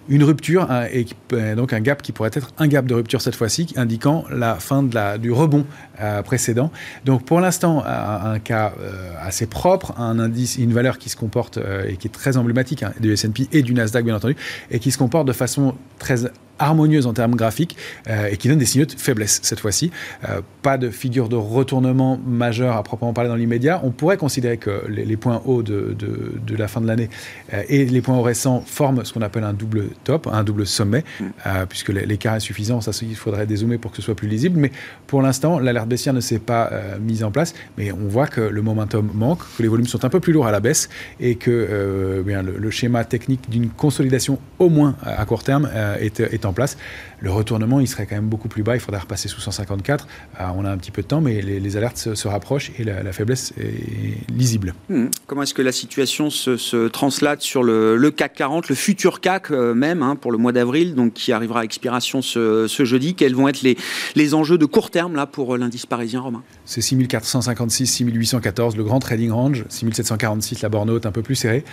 une 0.08 0.24
rupture, 0.24 0.68
et 0.92 1.06
euh, 1.32 1.54
donc 1.54 1.72
un 1.72 1.80
gap 1.80 2.02
qui 2.02 2.12
pourrait 2.12 2.30
être 2.32 2.52
un 2.58 2.66
gap 2.66 2.86
de 2.86 2.94
rupture 2.94 3.20
cette 3.20 3.34
fois-ci, 3.34 3.72
indiquant 3.76 4.24
la 4.30 4.54
fin 4.56 4.82
de 4.82 4.94
la, 4.94 5.18
du 5.18 5.32
rebond 5.32 5.66
euh, 6.00 6.22
précédent. 6.22 6.70
Donc 7.04 7.24
pour 7.24 7.40
l'instant, 7.40 7.84
un, 7.84 8.38
cas 8.38 8.72
euh, 8.80 9.12
assez 9.20 9.46
propre, 9.46 9.98
un 9.98 10.18
indice, 10.18 10.56
une 10.56 10.72
valeur 10.72 10.98
qui 10.98 11.08
se 11.08 11.16
comporte 11.16 11.58
et 11.86 11.96
qui 11.96 12.08
est 12.08 12.10
très 12.10 12.36
emblématique 12.36 12.82
hein, 12.82 12.92
du 13.00 13.12
S&P 13.12 13.48
et 13.52 13.62
du 13.62 13.74
Nasdaq 13.74 14.04
bien 14.04 14.16
entendu, 14.16 14.36
et 14.70 14.78
qui 14.78 14.90
se 14.90 14.98
comporte 14.98 15.26
de 15.26 15.32
façon 15.32 15.74
très 15.98 16.26
harmonieuse 16.58 17.06
en 17.06 17.12
termes 17.12 17.34
graphiques 17.34 17.76
euh, 18.08 18.28
et 18.30 18.36
qui 18.36 18.48
donne 18.48 18.58
des 18.58 18.66
signaux 18.66 18.86
de 18.86 18.92
faiblesse 18.92 19.40
cette 19.42 19.60
fois-ci. 19.60 19.90
Euh, 20.28 20.40
pas 20.62 20.78
de 20.78 20.90
figure 20.90 21.28
de 21.28 21.36
retournement 21.36 22.18
majeur 22.26 22.76
à 22.76 22.82
proprement 22.82 23.12
parler 23.12 23.30
dans 23.30 23.36
l'immédiat. 23.36 23.80
On 23.84 23.90
pourrait 23.90 24.16
considérer 24.16 24.58
que 24.58 24.84
les, 24.88 25.16
points 25.16 25.42
hauts 25.44 25.62
de, 25.62 25.96
de, 25.98 26.56
la 26.56 26.68
fin 26.68 26.80
de 26.80 26.86
l'année 26.86 27.08
euh, 27.52 27.62
et 27.68 27.84
les 27.84 28.00
points 28.00 28.16
hauts 28.16 28.22
récents 28.22 28.62
forment 28.66 29.04
ce 29.04 29.12
qu'on 29.12 29.22
appelle 29.22 29.44
un 29.44 29.52
double 29.52 29.88
top, 30.04 30.28
un 30.30 30.44
double 30.44 30.66
sommet, 30.66 31.04
mm. 31.20 31.26
puisque 31.68 31.88
l'écart 31.90 32.36
est 32.36 32.40
suffisant. 32.40 32.80
Ça, 32.80 32.92
il 33.02 33.16
faudrait 33.16 33.46
dézoomer 33.46 33.78
pour 33.78 33.90
que 33.90 33.96
ce 33.96 34.02
soit 34.02 34.14
plus 34.14 34.28
lisible. 34.28 34.58
Mais 34.58 34.72
pour 35.06 35.22
l'instant, 35.22 35.58
l'alerte 35.58 35.88
baissière 35.88 36.14
ne 36.14 36.20
s'est 36.20 36.38
pas 36.38 36.70
mise 37.00 37.24
en 37.24 37.30
place. 37.30 37.54
Mais 37.76 37.92
on 37.92 38.08
voit 38.08 38.26
que 38.26 38.40
le 38.40 38.62
momentum 38.62 39.10
manque, 39.14 39.40
que 39.56 39.62
les 39.62 39.68
volumes 39.68 39.86
sont 39.86 40.04
un 40.04 40.08
peu 40.08 40.20
plus 40.20 40.32
lourds 40.32 40.46
à 40.46 40.52
la 40.52 40.60
baisse 40.60 40.88
et 41.20 41.36
que 41.36 42.22
bien, 42.24 42.42
le, 42.42 42.70
schéma 42.70 43.04
technique 43.04 43.48
d'une 43.50 43.70
consolidation 43.70 44.38
au 44.58 44.68
moins 44.68 44.96
à 45.02 45.24
court 45.24 45.42
terme 45.42 45.68
est, 46.00 46.20
est 46.20 46.44
en 46.44 46.52
place. 46.52 46.76
Le 47.20 47.30
retournement, 47.30 47.80
il 47.80 47.88
serait 47.88 48.06
quand 48.06 48.14
même 48.14 48.28
beaucoup 48.28 48.48
plus 48.48 48.62
bas. 48.62 48.76
Il 48.76 48.80
faudrait 48.80 49.00
repasser 49.00 49.28
sous 49.28 49.40
154. 49.40 50.06
Euh, 50.40 50.44
on 50.56 50.64
a 50.64 50.70
un 50.70 50.76
petit 50.76 50.90
peu 50.90 51.02
de 51.02 51.06
temps, 51.06 51.20
mais 51.20 51.42
les, 51.42 51.76
alertes 51.76 52.14
se, 52.14 52.28
rapprochent 52.28 52.70
et 52.78 52.84
la, 52.84 53.12
faiblesse 53.12 53.52
est 53.58 54.30
lisible. 54.30 54.74
Hmm. 54.88 55.06
Comment 55.26 55.42
est-ce 55.42 55.54
que 55.54 55.62
la 55.62 55.72
situation 55.72 56.30
se, 56.30 56.88
translate 56.88 57.42
sur 57.42 57.62
le, 57.62 58.10
CAC 58.10 58.34
40, 58.34 58.68
le 58.68 58.74
futur 58.74 59.20
CAC 59.20 59.50
euh, 59.50 59.74
même, 59.74 60.02
hein, 60.02 60.16
pour 60.16 60.32
le 60.32 60.38
mois 60.38 60.52
d'avril, 60.52 60.94
donc 60.94 61.12
qui 61.14 61.32
arrivera 61.32 61.60
à 61.60 61.64
expiration 61.64 62.22
ce, 62.22 62.66
jeudi? 62.68 63.14
Quels 63.14 63.34
vont 63.34 63.48
être 63.48 63.62
les, 63.62 63.76
les 64.14 64.34
enjeux 64.34 64.58
de 64.58 64.66
court 64.66 64.90
terme 64.90 65.16
là 65.16 65.26
pour 65.26 65.56
l'indice 65.56 65.86
parisien, 65.86 66.20
Romain? 66.20 66.42
C'est 66.64 66.80
6456, 66.80 67.86
6814, 67.86 68.76
le 68.76 68.84
grand 68.84 69.00
trading 69.00 69.30
range, 69.30 69.64
6746, 69.68 70.62
la 70.62 70.68
borne 70.68 70.90
haute 70.90 71.06
un 71.06 71.12
peu 71.12 71.22
plus 71.22 71.34
serrée. 71.34 71.64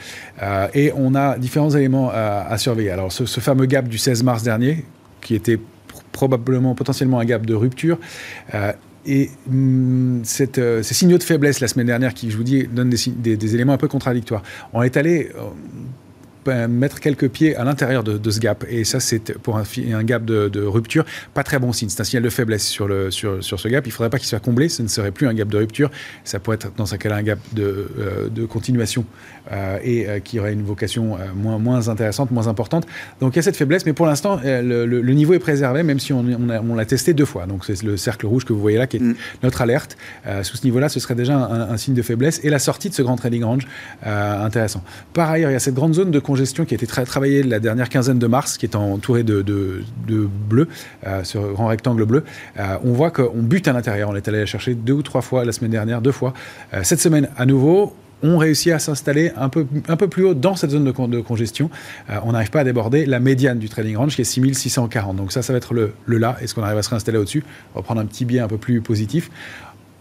Euh, 0.41 0.67
et 0.73 0.91
on 0.95 1.13
a 1.13 1.37
différents 1.37 1.69
éléments 1.69 2.09
à 2.11 2.57
surveiller. 2.57 2.89
Alors, 2.89 3.11
ce, 3.11 3.25
ce 3.25 3.39
fameux 3.39 3.65
gap 3.65 3.87
du 3.87 3.97
16 3.97 4.23
mars 4.23 4.43
dernier, 4.43 4.85
qui 5.25 5.33
était 5.33 5.59
probablement 6.11 6.75
potentiellement 6.75 7.19
un 7.19 7.25
gap 7.25 7.45
de 7.45 7.55
rupture. 7.55 7.97
Euh, 8.53 8.71
et 9.07 9.29
hum, 9.49 10.23
euh, 10.57 10.83
ces 10.83 10.93
signaux 10.93 11.17
de 11.17 11.23
faiblesse 11.23 11.59
la 11.59 11.67
semaine 11.67 11.87
dernière, 11.87 12.13
qui 12.13 12.31
je 12.31 12.37
vous 12.37 12.43
dis 12.43 12.63
donnent 12.67 12.89
des, 12.89 13.35
des, 13.35 13.55
éléments 13.55 13.73
un 13.73 13.77
peu 13.77 13.87
contradictoires, 13.87 14.43
on 14.73 14.81
est 14.81 14.97
allé 14.97 15.31
euh, 15.35 15.41
mettre 16.47 16.99
quelques 16.99 17.29
pieds 17.29 17.55
à 17.55 17.63
l'intérieur 17.63 18.03
de, 18.03 18.31
ce 18.31 18.39
gap. 18.39 18.65
Et 18.69 18.83
ça, 18.83 18.99
c'est 18.99 19.37
pour 19.39 19.57
un, 19.57 19.63
un 19.93 20.03
gap 20.03 20.25
de, 20.25 20.63
rupture, 20.63 21.05
pas 21.33 21.43
très 21.43 21.59
bon 21.59 21.73
signe. 21.73 21.89
C'est 21.89 22.01
un 22.01 22.05
signal 22.05 22.23
de 22.23 22.29
faiblesse 22.29 22.65
sur, 22.65 22.87
le, 22.87 23.11
sur, 23.11 23.43
sur 23.43 23.59
ce 23.59 23.67
gap. 23.67 23.85
Il 23.85 23.89
ne 23.89 23.93
faudrait 23.93 24.09
pas 24.09 24.19
qu'il 24.19 24.27
soit 24.27 24.39
comblé. 24.39 24.69
Ce 24.69 24.81
ne 24.81 24.87
serait 24.87 25.11
plus 25.11 25.27
un 25.27 25.33
gap 25.33 25.47
de 25.47 25.57
rupture. 25.57 25.91
Ça 26.23 26.39
pourrait 26.39 26.55
être 26.55 26.71
dans 26.75 26.85
ce 26.85 26.95
cas-là 26.95 27.15
un 27.15 27.23
gap 27.23 27.39
de, 27.53 27.89
euh, 27.99 28.29
de 28.29 28.45
continuation 28.45 29.05
euh, 29.51 29.77
et 29.83 30.07
euh, 30.07 30.19
qui 30.19 30.39
aurait 30.39 30.53
une 30.53 30.63
vocation 30.63 31.17
moins, 31.35 31.57
moins 31.59 31.87
intéressante, 31.87 32.31
moins 32.31 32.47
importante. 32.47 32.85
Donc 33.19 33.33
il 33.33 33.37
y 33.37 33.39
a 33.39 33.41
cette 33.41 33.57
faiblesse, 33.57 33.85
mais 33.85 33.93
pour 33.93 34.05
l'instant, 34.05 34.39
le, 34.43 35.13
niveau 35.15 35.33
est 35.33 35.39
préservé, 35.39 35.83
même 35.83 35.99
si 35.99 36.11
on, 36.13 36.25
on 36.25 36.75
l'a 36.75 36.85
testé 36.85 37.13
deux 37.13 37.25
fois. 37.25 37.45
Donc 37.45 37.65
c'est 37.65 37.81
le 37.83 37.97
cercle 37.97 38.25
rouge 38.25 38.43
que 38.45 38.53
vous 38.53 38.59
voyez 38.59 38.77
là 38.77 38.87
qui 38.87 38.97
est 38.97 39.01
mm. 39.01 39.15
notre 39.43 39.61
alerte. 39.61 39.97
sous 40.43 40.57
ce 40.57 40.63
niveau-là, 40.65 40.89
ce 40.89 40.99
serait 40.99 41.15
déjà 41.15 41.37
un, 41.37 41.77
signe 41.77 41.93
de 41.93 42.01
faiblesse. 42.01 42.41
Et 42.43 42.49
la 42.49 42.59
sortie 42.59 42.89
de 42.89 42.93
ce 42.95 43.01
grand 43.01 43.15
trading 43.15 43.43
range, 43.43 43.67
intéressant. 44.03 44.83
Par 45.13 45.29
ailleurs, 45.29 45.49
il 45.51 45.53
y 45.53 45.57
a 45.57 45.59
cette 45.59 45.75
grande 45.75 45.93
zone 45.93 46.11
de 46.11 46.19
congestion 46.35 46.65
qui 46.65 46.73
a 46.73 46.75
été 46.75 46.85
travaillée 46.85 47.43
la 47.43 47.59
dernière 47.61 47.87
quinzaine 47.87 48.19
de 48.19 48.27
mars, 48.27 48.57
qui 48.57 48.65
est 48.65 48.75
entourée 48.75 49.23
de, 49.23 49.41
bleu, 50.49 50.67
euh, 51.07 51.23
ce 51.23 51.37
grand 51.37 51.67
rectangle 51.67 52.03
bleu. 52.03 52.25
Euh, 52.59 52.77
on 52.83 52.91
voit 52.91 53.09
qu'on 53.09 53.41
bute 53.41 53.69
à 53.69 53.73
l'intérieur. 53.73 54.09
On 54.09 54.15
est 54.17 54.27
allé 54.27 54.39
la 54.39 54.45
chercher 54.45 54.75
deux 54.75 54.91
ou 54.91 55.01
trois 55.01 55.21
fois 55.21 55.45
la 55.45 55.53
semaine 55.53 55.71
dernière, 55.71 56.01
deux 56.01 56.11
fois. 56.11 56.33
Euh, 56.73 56.81
cette 56.83 56.99
semaine, 56.99 57.29
à 57.37 57.45
nouveau, 57.45 57.95
on 58.21 58.37
réussit 58.37 58.73
à 58.73 58.79
s'installer 58.79 59.31
un 59.37 59.47
peu, 59.47 59.65
plus 60.09 60.25
haut 60.25 60.33
dans 60.33 60.57
cette 60.57 60.71
zone 60.71 60.83
de, 60.83 60.91
de 60.91 61.21
congestion. 61.21 61.69
on 62.23 62.31
n'arrive 62.31 62.49
pas 62.49 62.61
à 62.61 62.63
déborder 62.63 63.05
la 63.05 63.19
médiane 63.19 63.59
du 63.59 63.69
trading 63.69 63.95
range 63.95 64.15
qui 64.15 64.21
est 64.21 64.25
6640. 64.25 65.15
Donc 65.15 65.31
ça, 65.31 65.41
ça 65.41 65.53
va 65.53 65.57
être 65.57 65.73
le, 65.73 65.93
le 66.05 66.17
là. 66.17 66.35
Est-ce 66.41 66.53
qu'on 66.55 66.63
arrive 66.63 66.77
à 66.77 66.83
se 66.83 66.89
réinstaller 66.89 67.17
au-dessus? 67.17 67.43
On 67.73 67.79
va 67.79 67.83
prendre 67.83 68.01
un 68.01 68.05
petit 68.05 68.25
biais 68.25 68.39
un 68.39 68.47
peu 68.47 68.57
plus 68.57 68.81
positif. 68.81 69.29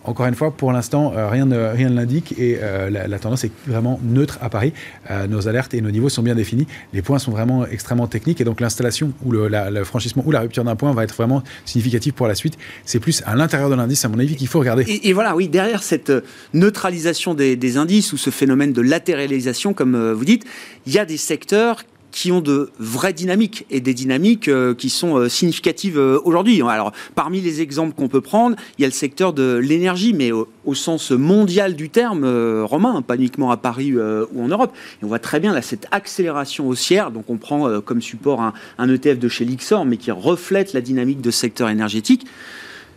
Encore 0.05 0.27
une 0.27 0.35
fois, 0.35 0.51
pour 0.51 0.71
l'instant, 0.71 1.15
euh, 1.17 1.29
rien 1.31 1.47
ne, 1.47 1.95
l'indique 1.95 2.35
et 2.39 2.59
euh, 2.61 2.91
la, 2.91 3.19
tendance 3.19 3.45
est 3.45 3.51
vraiment 3.67 3.99
neutre 4.03 4.39
à 4.43 4.51
Paris. 4.51 4.75
Euh, 5.11 5.27
nos 5.27 5.49
alertes 5.49 5.73
et 5.73 5.81
nos 5.81 5.91
niveaux 5.91 6.11
sont 6.11 6.23
bien 6.23 6.35
définis. 6.35 6.67
Les 6.93 7.01
points 7.01 7.19
sont 7.19 7.31
vraiment 7.31 7.67
extrêmement 7.67 8.07
techniques 8.07 8.41
et 8.41 8.45
donc 8.45 8.61
l'installation 8.61 9.13
ou 9.25 9.33
le, 9.33 9.49
franchissement 9.85 10.23
ou 10.27 10.31
la 10.31 10.41
rupture 10.41 10.63
d'un 10.63 10.77
point 10.77 10.93
va 10.93 11.05
être 11.05 11.15
vraiment 11.15 11.43
significatif 11.65 12.13
pour 12.13 12.29
la 12.29 12.35
suite. 12.35 12.59
C'est 12.85 13.01
plus 13.01 13.23
à 13.25 13.35
l'intérieur 13.35 13.71
de 13.71 13.75
l'indice, 13.75 14.05
à 14.05 14.09
mon 14.09 14.19
avis, 14.19 14.37
qu'il 14.37 14.49
faut 14.49 14.59
regarder. 14.59 14.85
Et, 15.03 15.13
voilà, 15.15 15.35
oui, 15.35 15.49
derrière 15.49 15.83
cette 15.83 16.13
neutralisation 16.53 17.33
des, 17.35 17.57
des, 17.57 17.77
indices 17.79 18.13
ou 18.13 18.19
ce 18.19 18.31
phénomène 18.31 18.73
de 18.73 18.83
latéralisation, 18.83 19.73
comme 19.73 20.13
vous 20.13 20.25
dites, 20.25 20.45
il 20.87 20.93
y 20.93 20.99
a 20.99 21.07
des 21.07 21.17
secteurs 21.17 21.83
qui 22.15 22.31
ont 22.31 22.41
de 22.41 22.71
vraies 22.79 23.13
dynamiques 23.13 23.67
et 23.71 23.81
des 23.81 23.93
dynamiques 23.93 24.47
euh, 24.47 24.73
qui 24.73 24.89
sont 24.89 25.17
euh, 25.17 25.29
significatives 25.29 25.99
euh, 25.99 26.21
aujourd'hui. 26.25 26.63
Alors, 26.63 26.93
parmi 27.17 27.41
les 27.41 27.61
exemples 27.61 27.93
qu'on 27.93 28.07
peut 28.07 28.21
prendre, 28.21 28.57
il 28.79 28.83
y 28.83 28.85
a 28.85 28.89
le 28.89 28.95
secteur 28.95 29.33
de 29.33 29.57
l'énergie, 29.57 30.15
mais 30.15 30.31
au, 30.31 30.47
sens 30.75 31.11
mondial 31.11 31.75
du 31.75 31.91
terme, 31.91 32.25
romain, 32.65 33.03
pas 33.03 33.17
uniquement 33.17 33.51
à 33.51 33.57
Paris 33.57 33.95
ou 33.95 34.43
en 34.43 34.49
Europe. 34.49 34.73
Et 35.03 35.05
on 35.05 35.09
voit 35.09 35.19
très 35.19 35.41
bien 35.41 35.53
là 35.53 35.63
cette 35.63 35.87
accélération 35.91 36.69
haussière. 36.69 37.11
Donc, 37.11 37.25
on 37.29 37.37
prend 37.37 37.81
comme 37.81 38.03
support 38.03 38.41
un, 38.79 38.89
ETF 38.89 39.19
de 39.19 39.29
chez 39.29 39.45
Lixor, 39.45 39.85
mais 39.85 39.97
qui 39.97 40.11
reflète 40.11 40.73
la 40.73 40.81
dynamique 40.81 41.21
de 41.21 41.31
secteur 41.31 41.69
énergétique 41.69 42.27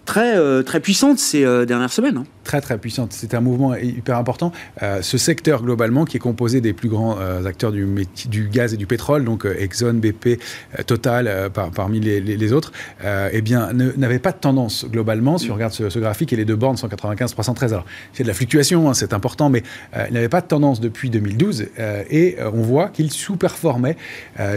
très, 0.06 0.64
très 0.64 0.80
puissante 0.80 1.20
ces 1.20 1.44
dernières 1.66 1.92
semaines. 1.92 2.24
Très, 2.48 2.62
très 2.62 2.78
puissante. 2.78 3.12
C'est 3.12 3.34
un 3.34 3.42
mouvement 3.42 3.76
hyper 3.76 4.18
important. 4.18 4.54
Euh, 4.82 5.02
ce 5.02 5.18
secteur, 5.18 5.64
globalement, 5.64 6.06
qui 6.06 6.16
est 6.16 6.22
composé 6.22 6.62
des 6.62 6.72
plus 6.72 6.88
grands 6.88 7.18
acteurs 7.46 7.74
du, 7.74 7.86
gaz 8.50 8.74
et 8.74 8.78
du 8.78 8.88
pétrole, 8.88 9.26
donc 9.26 9.46
Exxon, 9.46 9.96
BP, 9.96 10.40
Total, 10.86 11.50
parmi 11.76 12.00
les, 12.00 12.54
autres, 12.54 12.72
eh 13.04 13.42
bien, 13.42 13.74
n'avait 13.74 14.20
pas 14.20 14.32
de 14.32 14.38
tendance, 14.38 14.86
globalement, 14.90 15.38
si 15.38 15.52
on 15.52 15.56
regarde 15.56 15.74
ce, 15.74 16.00
graphique 16.00 16.32
et 16.32 16.38
les 16.38 16.46
deux 16.46 16.56
bornes 16.56 16.78
195, 16.78 17.32
313. 17.32 17.74
Alors, 17.74 17.86
c'est 18.14 18.24
de 18.24 18.28
la 18.30 18.34
fluctuation, 18.34 18.90
hein, 18.90 18.94
c'est 18.94 19.14
important, 19.14 19.50
mais 19.50 19.64
il 20.08 20.14
n'avait 20.14 20.30
pas 20.30 20.42
de 20.42 20.48
tendance 20.48 20.80
depuis 20.80 21.10
2012 21.10 21.68
et 22.10 22.38
on 22.54 22.62
voit 22.62 22.88
qu'il 22.88 23.12
sous-performait. 23.12 23.98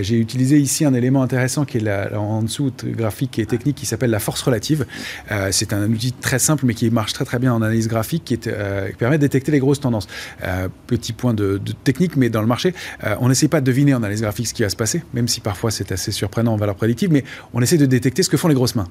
J'ai 0.01 0.19
utilisé 0.19 0.59
ici 0.59 0.85
un 0.85 0.95
élément 0.95 1.23
intéressant 1.23 1.65
qui 1.65 1.79
est 1.79 2.15
en 2.15 2.43
dessous, 2.43 2.73
graphique 2.85 3.39
et 3.41 3.47
technique, 3.47 3.77
qui 3.77 3.87
s'appelle 3.87 4.11
la 4.11 4.21
force 4.21 4.43
relative. 4.43 4.87
Euh, 5.31 5.49
c'est 5.53 5.73
un 5.73 5.91
outil 5.91 6.13
très 6.13 6.39
simple, 6.39 6.67
mais 6.67 6.75
qui 6.75 6.91
marche 6.91 7.13
très 7.13 7.25
très 7.25 7.39
bien 7.39 7.53
en 7.55 7.63
analyse 7.63 7.80
graphique, 7.89 8.25
qui, 8.25 8.39
euh, 8.47 8.91
permet 8.99 9.19
de 9.19 9.23
détecter 9.23 9.53
les 9.53 9.59
grosses 9.59 9.81
tendances. 9.81 10.07
Euh, 10.45 10.69
petit 10.87 11.13
point 11.13 11.35
de, 11.35 11.61
technique, 11.85 12.17
mais 12.17 12.29
dans 12.29 12.41
le 12.41 12.47
marché, 12.47 12.75
on 13.21 13.29
n'essaie 13.29 13.49
pas 13.49 13.61
de 13.61 13.67
deviner 13.67 13.95
en 13.95 13.99
analyse 13.99 14.23
graphique 14.23 14.47
ce 14.47 14.55
qui 14.55 14.63
va 14.63 14.69
se 14.69 14.77
passer, 14.77 15.03
même 15.15 15.29
si 15.29 15.41
parfois 15.41 15.71
c'est 15.71 15.93
assez 15.93 16.13
surprenant 16.13 16.53
en 16.53 16.57
valeur 16.57 16.75
prédictive, 16.75 17.11
mais 17.13 17.25
on 17.53 17.63
essaie 17.63 17.77
de 17.77 17.87
détecter 17.87 18.23
ce 18.23 18.31
que 18.31 18.37
font 18.37 18.49
les 18.49 18.55
grosses 18.55 18.75
mains. 18.75 18.89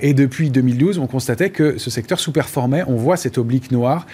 et 0.00 0.14
depuis 0.14 0.50
2012, 0.50 0.98
on 0.98 1.06
constatait 1.06 1.50
que 1.50 1.78
ce 1.78 1.90
secteur 1.90 2.20
sous-performait. 2.20 2.84
On 2.86 2.96
voit 2.96 3.16
cette 3.16 3.38
oblique 3.38 3.70
noire 3.70 4.06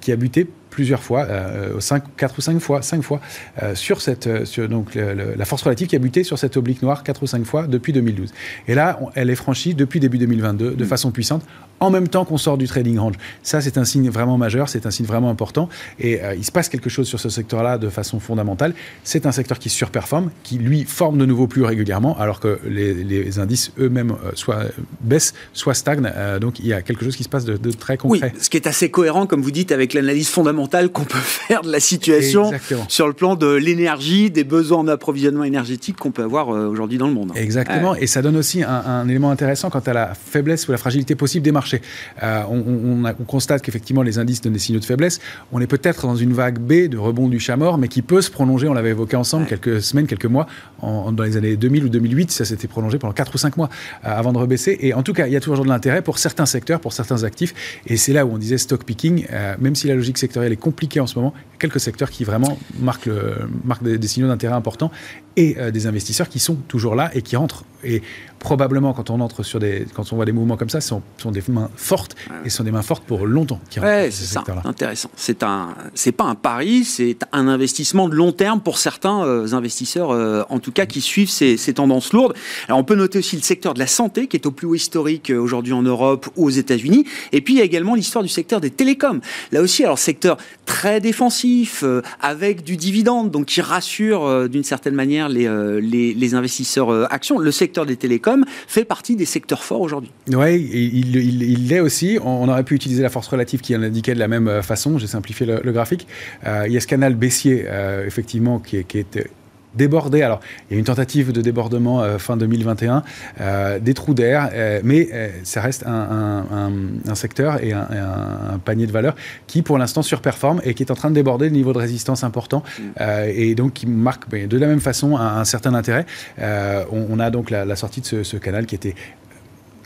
qui 0.00 0.12
a 0.12 0.16
buté 0.16 0.48
plusieurs 0.78 1.02
fois, 1.02 1.26
euh, 1.28 1.80
5, 1.80 2.04
4 2.16 2.38
ou 2.38 2.40
5 2.40 2.60
fois, 2.60 2.82
5 2.82 3.02
fois, 3.02 3.20
euh, 3.64 3.74
sur 3.74 4.00
cette, 4.00 4.28
euh, 4.28 4.44
sur, 4.44 4.68
donc 4.68 4.94
la 4.94 5.44
force 5.44 5.62
relative 5.62 5.88
qui 5.88 5.96
a 5.96 5.98
buté 5.98 6.22
sur 6.22 6.38
cette 6.38 6.56
oblique 6.56 6.82
noire 6.82 7.02
4 7.02 7.20
ou 7.24 7.26
5 7.26 7.44
fois 7.44 7.66
depuis 7.66 7.92
2012. 7.92 8.32
Et 8.68 8.76
là, 8.76 9.00
elle 9.16 9.28
est 9.28 9.34
franchie 9.34 9.74
depuis 9.74 9.98
début 9.98 10.18
2022 10.18 10.76
de 10.76 10.84
mm. 10.84 10.86
façon 10.86 11.10
puissante, 11.10 11.42
en 11.80 11.90
même 11.90 12.06
temps 12.06 12.24
qu'on 12.24 12.38
sort 12.38 12.58
du 12.58 12.68
trading 12.68 12.96
range. 12.96 13.16
Ça, 13.42 13.60
c'est 13.60 13.76
un 13.76 13.84
signe 13.84 14.08
vraiment 14.08 14.38
majeur, 14.38 14.68
c'est 14.68 14.86
un 14.86 14.92
signe 14.92 15.06
vraiment 15.06 15.30
important. 15.30 15.68
Et 15.98 16.22
euh, 16.22 16.36
il 16.36 16.44
se 16.44 16.52
passe 16.52 16.68
quelque 16.68 16.88
chose 16.88 17.08
sur 17.08 17.18
ce 17.18 17.28
secteur-là 17.28 17.76
de 17.76 17.88
façon 17.88 18.20
fondamentale. 18.20 18.72
C'est 19.02 19.26
un 19.26 19.32
secteur 19.32 19.58
qui 19.58 19.70
surperforme, 19.70 20.30
qui 20.44 20.58
lui 20.58 20.84
forme 20.84 21.18
de 21.18 21.26
nouveau 21.26 21.48
plus 21.48 21.64
régulièrement, 21.64 22.16
alors 22.20 22.38
que 22.38 22.60
les, 22.68 23.40
indices 23.40 23.72
eux-mêmes 23.80 24.14
soit 24.34 24.60
baissent, 25.00 25.34
soit 25.52 25.74
stagnent. 25.74 26.12
donc 26.40 26.60
il 26.60 26.66
y 26.66 26.72
a 26.72 26.82
quelque 26.82 27.04
chose 27.04 27.16
qui 27.16 27.24
se 27.24 27.28
passe 27.28 27.44
de, 27.44 27.56
de 27.56 27.72
très 27.72 27.96
concret. 27.96 28.32
Oui, 28.32 28.40
ce 28.40 28.48
qui 28.48 28.56
est 28.56 28.68
assez 28.68 28.92
cohérent, 28.92 29.26
comme 29.26 29.42
vous 29.42 29.50
dites, 29.50 29.72
avec 29.72 29.92
l'analyse 29.92 30.28
fondamentale 30.28 30.67
qu'on 30.92 31.04
peut 31.04 31.18
faire 31.18 31.62
de 31.62 31.72
la 31.72 31.80
situation 31.80 32.50
sur 32.88 33.06
le 33.06 33.12
plan 33.12 33.34
de 33.34 33.52
l'énergie, 33.54 34.30
des 34.30 34.44
besoins 34.44 34.78
en 34.78 34.88
approvisionnement 34.88 35.44
énergétique 35.44 35.96
qu'on 35.96 36.10
peut 36.10 36.22
avoir 36.22 36.54
euh, 36.54 36.66
aujourd'hui 36.66 36.98
dans 36.98 37.08
le 37.08 37.14
monde. 37.14 37.32
Exactement, 37.34 37.94
et 37.94 38.06
ça 38.06 38.22
donne 38.22 38.36
aussi 38.36 38.62
un, 38.62 39.08
élément 39.08 39.30
intéressant 39.30 39.70
quant 39.70 39.80
à 39.80 39.92
la 39.92 40.14
faiblesse 40.14 40.68
ou 40.68 40.72
la 40.72 40.78
fragilité 40.78 41.14
possible 41.14 41.44
des 41.44 41.52
marchés. 41.52 41.80
Euh, 42.22 42.42
on, 42.48 42.98
constate 43.26 43.62
qu'effectivement 43.62 44.02
les 44.02 44.18
indices 44.18 44.40
donnent 44.40 44.54
des 44.54 44.58
signaux 44.58 44.80
de 44.80 44.84
faiblesse. 44.84 45.20
On 45.52 45.60
est 45.60 45.66
peut-être 45.66 46.06
dans 46.06 46.16
une 46.16 46.32
vague 46.32 46.58
B 46.58 46.88
de 46.88 46.96
rebond 46.96 47.28
du 47.28 47.40
chat 47.40 47.56
mort, 47.56 47.78
mais 47.78 47.88
qui 47.88 48.02
peut 48.02 48.22
se 48.22 48.30
prolonger, 48.30 48.68
on 48.68 48.74
l'avait 48.74 48.90
évoqué 48.90 49.16
ensemble, 49.16 49.46
quelques 49.46 49.82
semaines, 49.82 50.06
quelques 50.06 50.26
mois, 50.26 50.46
dans 50.82 51.22
les 51.22 51.36
années 51.36 51.56
2000 51.56 51.84
ou 51.84 51.88
2008, 51.88 52.30
ça 52.30 52.44
s'était 52.44 52.68
prolongé 52.68 52.98
pendant 52.98 53.12
4 53.12 53.34
ou 53.34 53.38
5 53.38 53.56
mois 53.56 53.68
euh, 54.04 54.08
avant 54.10 54.32
de 54.32 54.38
rebaisser. 54.38 54.78
Et 54.80 54.94
en 54.94 55.02
tout 55.02 55.12
cas, 55.12 55.26
il 55.26 55.32
y 55.32 55.36
a 55.36 55.40
toujours 55.40 55.64
de 55.64 55.68
l'intérêt 55.68 56.02
pour 56.02 56.18
certains 56.18 56.46
secteurs, 56.46 56.80
pour 56.80 56.92
certains 56.92 57.24
actifs, 57.24 57.80
et 57.86 57.96
c'est 57.96 58.12
là 58.12 58.24
où 58.24 58.32
on 58.32 58.38
disait 58.38 58.58
stock 58.58 58.84
picking, 58.84 59.26
même 59.58 59.74
si 59.74 59.88
la 59.88 59.94
logique 59.94 60.18
sectorielle 60.18 60.47
est 60.52 60.56
compliquée 60.56 61.00
en 61.00 61.06
ce 61.06 61.18
moment, 61.18 61.34
quelques 61.58 61.80
secteurs 61.80 62.10
qui 62.10 62.24
vraiment 62.24 62.58
marquent, 62.78 63.06
le, 63.06 63.48
marquent 63.64 63.82
des, 63.82 64.08
signaux 64.08 64.28
d'intérêt 64.28 64.54
importants 64.54 64.90
et 65.36 65.56
euh, 65.58 65.70
des 65.70 65.86
investisseurs 65.86 66.28
qui 66.28 66.38
sont 66.38 66.54
toujours 66.54 66.94
là 66.94 67.10
et 67.14 67.22
qui 67.22 67.36
rentrent. 67.36 67.64
Et 67.84 68.02
probablement, 68.40 68.92
quand 68.92 69.10
on 69.10 69.20
entre 69.20 69.44
sur 69.44 69.60
des, 69.60 69.86
quand 69.94 70.12
on 70.12 70.16
voit 70.16 70.24
des 70.24 70.32
mouvements 70.32 70.56
comme 70.56 70.68
ça, 70.68 70.80
ce 70.80 70.88
sont, 70.88 71.02
sont, 71.16 71.30
des 71.30 71.42
mains 71.48 71.70
fortes 71.76 72.16
et 72.44 72.50
ce 72.50 72.56
sont 72.56 72.64
des 72.64 72.72
mains 72.72 72.82
fortes 72.82 73.04
pour 73.04 73.24
longtemps. 73.24 73.60
Qui 73.70 73.78
ouais, 73.78 74.10
c'est 74.10 74.24
ça. 74.24 74.42
Intéressant. 74.64 75.10
C'est 75.14 75.44
un, 75.44 75.74
c'est 75.94 76.10
pas 76.10 76.24
un 76.24 76.34
pari, 76.34 76.84
c'est 76.84 77.18
un 77.32 77.46
investissement 77.46 78.08
de 78.08 78.16
long 78.16 78.32
terme 78.32 78.60
pour 78.60 78.78
certains 78.78 79.24
euh, 79.24 79.52
investisseurs, 79.52 80.10
euh, 80.10 80.42
en 80.48 80.58
tout 80.58 80.72
cas, 80.72 80.86
qui 80.86 81.00
suivent 81.00 81.30
ces, 81.30 81.56
ces, 81.56 81.74
tendances 81.74 82.12
lourdes. 82.12 82.34
Alors, 82.66 82.78
on 82.80 82.84
peut 82.84 82.96
noter 82.96 83.20
aussi 83.20 83.36
le 83.36 83.42
secteur 83.42 83.74
de 83.74 83.78
la 83.78 83.86
santé 83.86 84.26
qui 84.26 84.36
est 84.36 84.46
au 84.46 84.50
plus 84.50 84.66
haut 84.66 84.74
historique 84.74 85.30
aujourd'hui 85.30 85.72
en 85.72 85.82
Europe 85.82 86.28
ou 86.36 86.46
aux 86.46 86.50
États-Unis. 86.50 87.04
Et 87.30 87.40
puis, 87.42 87.54
il 87.54 87.58
y 87.58 87.60
a 87.60 87.64
également 87.64 87.94
l'histoire 87.94 88.24
du 88.24 88.28
secteur 88.28 88.60
des 88.60 88.70
télécoms. 88.70 89.20
Là 89.52 89.62
aussi, 89.62 89.84
alors 89.84 89.98
secteur 89.98 90.36
très 90.66 91.00
défensif, 91.00 91.84
avec 92.20 92.62
du 92.62 92.76
dividende, 92.76 93.30
donc 93.30 93.46
qui 93.46 93.60
rassure 93.60 94.48
d'une 94.48 94.64
certaine 94.64 94.94
manière 94.94 95.28
euh, 95.30 95.80
les, 95.80 96.34
investisseurs 96.34 96.90
euh, 96.90 97.06
actions. 97.10 97.38
Le 97.38 97.50
secteur 97.50 97.86
des 97.86 97.96
télécoms 97.96 98.44
fait 98.66 98.84
partie 98.84 99.16
des 99.16 99.24
secteurs 99.24 99.64
forts 99.64 99.80
aujourd'hui. 99.80 100.10
Oui, 100.28 100.56
il 100.56 101.68
l'est 101.68 101.80
aussi. 101.80 102.18
On, 102.22 102.48
aurait 102.48 102.64
pu 102.64 102.74
utiliser 102.74 103.02
la 103.02 103.08
force 103.08 103.28
relative 103.28 103.60
qui 103.60 103.74
en 103.74 103.82
indiquait 103.82 104.14
de 104.14 104.18
la 104.18 104.28
même 104.28 104.48
euh, 104.48 104.62
façon. 104.62 104.98
J'ai 104.98 105.06
simplifié 105.06 105.46
le, 105.46 105.72
graphique. 105.72 106.06
il 106.44 106.72
y 106.72 106.76
a 106.76 106.80
ce 106.80 106.86
canal 106.86 107.14
baissier, 107.14 107.66
effectivement, 108.06 108.58
qui, 108.58 108.84
qui 108.84 108.98
est 108.98 109.28
débordé. 109.74 110.22
Alors, 110.22 110.40
il 110.68 110.74
y 110.74 110.76
a 110.76 110.78
une 110.78 110.84
tentative 110.84 111.32
de 111.32 111.40
débordement 111.40 112.02
euh, 112.02 112.18
fin 112.18 112.36
2021, 112.36 113.02
euh, 113.40 113.78
des 113.78 113.94
trous 113.94 114.14
d'air, 114.14 114.50
euh, 114.52 114.80
mais 114.84 115.08
ça 115.44 115.60
reste 115.60 115.84
un, 115.86 117.14
secteur 117.14 117.62
et 117.62 117.72
un, 117.72 118.58
panier 118.64 118.86
de 118.86 118.92
valeurs 118.92 119.16
qui, 119.46 119.62
pour 119.62 119.78
l'instant, 119.78 120.02
surperforme 120.02 120.60
et 120.64 120.74
qui 120.74 120.82
est 120.82 120.90
en 120.90 120.94
train 120.94 121.10
de 121.10 121.14
déborder 121.14 121.46
le 121.46 121.54
niveau 121.54 121.72
de 121.72 121.78
résistance 121.78 122.22
important 122.22 122.62
mm. 122.78 123.02
et 123.34 123.54
donc 123.54 123.72
qui 123.74 123.86
marque 123.86 124.28
ben, 124.28 124.46
de 124.46 124.58
la 124.58 124.66
même 124.66 124.80
façon 124.80 125.16
un, 125.16 125.44
certain 125.44 125.74
intérêt. 125.74 126.06
On, 126.38 127.18
a 127.18 127.30
donc 127.30 127.50
la, 127.50 127.76
sortie 127.76 128.00
de 128.00 128.06
ce, 128.06 128.22
ce 128.22 128.36
canal 128.36 128.66
qui 128.66 128.74
était 128.74 128.94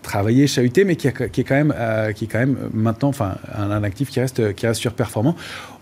travaillé, 0.02 0.46
chahuté, 0.46 0.84
mais 0.84 0.96
qui, 0.96 1.06
est 1.08 1.12
quand 1.12 1.54
même, 1.54 1.74
qui 2.14 2.24
est 2.24 2.28
quand 2.28 2.40
même 2.40 2.56
maintenant, 2.74 3.08
enfin, 3.08 3.36
un, 3.56 3.82
actif 3.82 4.10
qui 4.10 4.20
reste, 4.20 4.54
qui 4.54 4.66
reste 4.66 4.80
surperformant. 4.80 5.36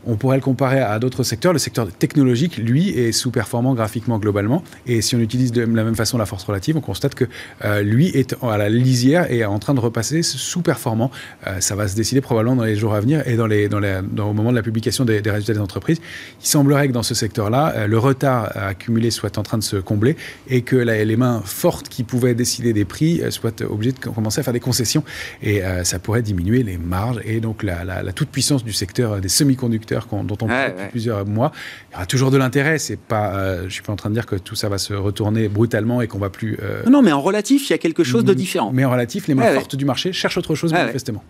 On 0.06 0.16
pourrait 0.16 0.36
le 0.36 0.42
comparer 0.42 0.80
à 0.80 0.98
d'autres 0.98 1.22
secteurs. 1.22 1.52
Le 1.52 1.58
secteur 1.58 1.86
technologique, 1.92 2.56
lui, 2.56 2.90
est 2.90 3.12
sous-performant 3.12 3.74
graphiquement 3.74 4.18
globalement. 4.18 4.62
Et 4.86 5.02
si 5.02 5.14
on 5.14 5.18
utilise 5.18 5.52
de 5.52 5.60
la 5.60 5.84
même 5.84 5.94
façon 5.94 6.16
la 6.16 6.26
force 6.26 6.44
relative, 6.44 6.76
on 6.76 6.80
constate 6.80 7.14
que 7.14 7.26
euh, 7.64 7.82
lui 7.82 8.08
est 8.08 8.34
à 8.42 8.56
la 8.56 8.68
lisière 8.68 9.30
et 9.30 9.44
en 9.44 9.58
train 9.58 9.74
de 9.74 9.80
repasser 9.80 10.22
sous-performant. 10.22 11.10
Euh, 11.46 11.60
ça 11.60 11.74
va 11.74 11.86
se 11.86 11.96
décider 11.96 12.22
probablement 12.22 12.56
dans 12.56 12.64
les 12.64 12.76
jours 12.76 12.94
à 12.94 13.00
venir 13.00 13.22
et 13.26 13.36
au 13.36 14.32
moment 14.32 14.50
de 14.50 14.56
la 14.56 14.62
publication 14.62 15.04
des, 15.04 15.20
résultats 15.20 15.52
des 15.52 15.60
entreprises. 15.60 16.00
Il 16.40 16.46
semblerait 16.46 16.88
que 16.88 16.92
dans 16.92 17.02
ce 17.02 17.14
secteur-là, 17.14 17.74
euh, 17.76 17.86
le 17.86 17.98
retard 17.98 18.52
accumulé 18.54 19.10
soit 19.10 19.36
en 19.36 19.42
train 19.42 19.58
de 19.58 19.62
se 19.62 19.76
combler 19.76 20.16
et 20.48 20.62
que 20.62 20.76
les 20.76 21.16
mains 21.16 21.42
fortes 21.44 21.88
qui 21.88 22.04
pouvaient 22.04 22.34
décider 22.34 22.72
des 22.72 22.84
prix 22.84 23.20
soient 23.30 23.52
obligées 23.68 23.92
de 23.92 23.98
commencer 23.98 24.40
à 24.40 24.42
faire 24.42 24.52
des 24.52 24.60
concessions. 24.60 25.04
Et 25.42 25.62
ça 25.84 25.98
pourrait 25.98 26.22
diminuer 26.22 26.62
les 26.62 26.78
marges 26.78 27.20
et 27.24 27.40
donc 27.40 27.62
la, 27.62 27.84
la 27.84 28.12
toute-puissance 28.12 28.64
du 28.64 28.72
secteur 28.72 29.20
des 29.20 29.28
semi-conducteurs 29.28 29.89
dont 29.94 30.36
on 30.42 30.46
parle 30.46 30.72
depuis 30.72 30.90
plusieurs 30.90 31.26
mois. 31.26 31.52
Il 31.90 31.94
y 31.94 31.96
aura 31.96 32.06
toujours 32.06 32.30
de 32.30 32.36
l'intérêt. 32.36 32.78
C'est 32.78 32.98
pas, 32.98 33.34
euh, 33.34 33.64
je 33.64 33.72
suis 33.72 33.82
pas 33.82 33.92
en 33.92 33.96
train 33.96 34.10
de 34.10 34.14
dire 34.14 34.26
que 34.26 34.36
tout 34.36 34.54
ça 34.54 34.68
va 34.68 34.78
se 34.78 34.94
retourner 34.94 35.48
brutalement 35.48 36.00
et 36.00 36.08
qu'on 36.08 36.18
va 36.18 36.30
plus. 36.30 36.58
Euh, 36.62 36.82
non, 36.88 37.02
mais 37.02 37.12
en 37.12 37.20
relatif, 37.20 37.68
il 37.68 37.72
y 37.72 37.74
a 37.74 37.78
quelque 37.78 38.04
chose 38.04 38.24
de 38.24 38.34
différent. 38.34 38.70
Mais 38.72 38.84
en 38.84 38.90
relatif, 38.90 39.26
les 39.28 39.34
mains 39.34 39.52
fortes 39.54 39.76
du 39.76 39.84
marché 39.84 40.12
cherchent 40.12 40.38
autre 40.38 40.54
chose 40.54 40.72
manifestement. 40.72 41.24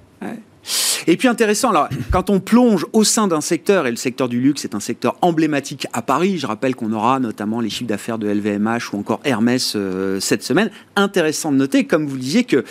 Et 1.07 1.17
puis 1.17 1.29
intéressant, 1.29 1.71
alors, 1.71 1.89
quand 2.11 2.29
on 2.29 2.41
plonge 2.41 2.87
au 2.93 3.05
sein 3.05 3.27
d'un 3.27 3.41
secteur, 3.41 3.87
et 3.87 3.91
le 3.91 3.97
secteur 3.97 4.29
du 4.29 4.41
luxe 4.41 4.65
est 4.65 4.75
un 4.75 4.81
secteur 4.81 5.17
emblématique 5.23 5.87
à 5.93 6.03
Paris, 6.03 6.39
je 6.39 6.47
rappelle 6.47 6.77
qu'on 6.77 6.93
aura 6.93 7.19
notamment 7.19 7.61
les 7.61 7.71
chiffres 7.71 7.89
d'affaires 7.89 8.19
de 8.19 8.29
LVMH 8.29 8.93
ou 8.93 8.99
encore 8.99 9.21
Hermès 9.25 9.73
euh, 9.77 10.21
cette 10.21 10.43
semaine, 10.43 10.71
intéressant 10.97 11.53
de 11.53 11.57
noter, 11.57 11.85
comme 11.85 12.07
vous 12.07 12.17
le 12.17 12.21
disiez, 12.21 12.45
que 12.45 12.65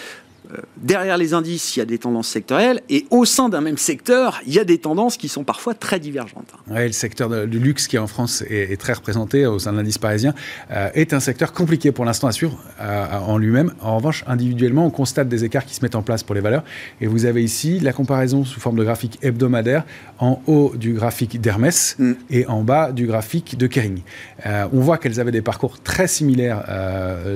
derrière 0.77 1.17
les 1.17 1.33
indices, 1.33 1.75
il 1.75 1.79
y 1.79 1.81
a 1.81 1.85
des 1.85 1.97
tendances 1.97 2.27
sectorielles, 2.27 2.81
et 2.89 3.05
au 3.09 3.25
sein 3.25 3.49
d'un 3.49 3.61
même 3.61 3.77
secteur, 3.77 4.41
il 4.47 4.53
y 4.53 4.59
a 4.59 4.63
des 4.63 4.77
tendances 4.77 5.17
qui 5.17 5.27
sont 5.27 5.43
parfois 5.43 5.73
très 5.73 5.99
divergentes. 5.99 6.53
Oui, 6.69 6.85
le 6.85 6.91
secteur 6.91 7.47
du 7.47 7.59
luxe 7.59 7.87
qui 7.87 7.97
en 7.97 8.07
France 8.07 8.43
est, 8.49 8.79
très 8.79 8.93
représenté 8.93 9.45
au 9.45 9.59
sein 9.59 9.71
de 9.71 9.77
l'indice 9.77 9.97
parisien 9.97 10.33
euh, 10.71 10.89
est 10.93 11.13
un 11.13 11.19
secteur 11.19 11.53
compliqué 11.53 11.91
pour 11.91 12.05
l'instant 12.05 12.27
à 12.27 12.31
suivre 12.31 12.57
euh, 12.81 13.05
en 13.19 13.37
lui-même. 13.37 13.73
En 13.81 13.97
revanche, 13.97 14.23
individuellement, 14.27 14.85
on 14.85 14.89
constate 14.89 15.27
des 15.27 15.43
écarts 15.43 15.65
qui 15.65 15.75
se 15.75 15.83
mettent 15.83 15.95
en 15.95 16.01
place 16.01 16.23
pour 16.23 16.35
les 16.35 16.41
valeurs, 16.41 16.63
et 17.01 17.07
vous 17.07 17.25
avez 17.25 17.43
ici 17.43 17.79
la 17.79 17.93
comparaison 17.93 18.45
sous 18.45 18.59
forme 18.59 18.77
de 18.77 18.83
graphique 18.83 19.19
hebdomadaire 19.21 19.83
en 20.19 20.41
haut 20.47 20.73
du 20.75 20.93
graphique 20.93 21.39
d'Hermès 21.39 21.95
mm. 21.99 22.13
et 22.29 22.45
en 22.47 22.63
bas 22.63 22.91
du 22.91 23.05
graphique 23.05 23.57
de 23.57 23.67
Kering. 23.67 24.01
on 24.45 24.79
voit 24.79 24.97
qu'elles 24.97 25.19
avaient 25.19 25.31
des 25.31 25.41
parcours 25.41 25.79
très 25.81 26.07
similaires 26.07 26.63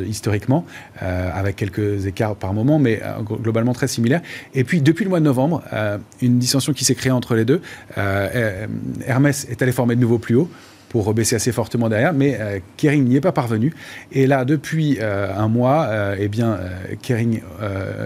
historiquement, 0.07 0.65
avec 0.99 1.55
quelques 1.55 2.05
écarts 2.05 2.35
par 2.35 2.53
moment, 2.53 2.79
mais 2.79 3.01
euh, 3.02 3.02
globalement 3.21 3.73
très 3.73 3.87
similaire. 3.87 4.21
Et 4.53 4.63
puis, 4.63 4.81
depuis 4.81 5.03
le 5.03 5.09
mois 5.09 5.19
de 5.19 5.25
novembre, 5.25 5.63
euh, 5.73 5.97
une 6.21 6.39
dissension 6.39 6.73
qui 6.73 6.85
s'est 6.85 6.95
créée 6.95 7.11
entre 7.11 7.35
les 7.35 7.45
deux. 7.45 7.61
Euh, 7.97 8.67
Hermès 9.05 9.45
est 9.49 9.61
allé 9.61 9.71
former 9.71 9.95
de 9.95 10.01
nouveau 10.01 10.17
plus 10.17 10.35
haut 10.35 10.49
pour 10.93 11.05
rebaisser 11.05 11.35
assez 11.35 11.51
fortement 11.51 11.89
derrière, 11.89 12.13
mais 12.13 12.37
euh, 12.39 12.59
Kering 12.77 13.03
n'y 13.03 13.15
est 13.15 13.21
pas 13.21 13.31
parvenu. 13.31 13.73
Et 14.11 14.27
là, 14.27 14.45
depuis 14.45 14.99
euh, 15.01 15.35
un 15.35 15.47
mois, 15.47 15.87
euh, 15.89 16.15
eh 16.19 16.27
bien, 16.27 16.59
Kering, 17.01 17.41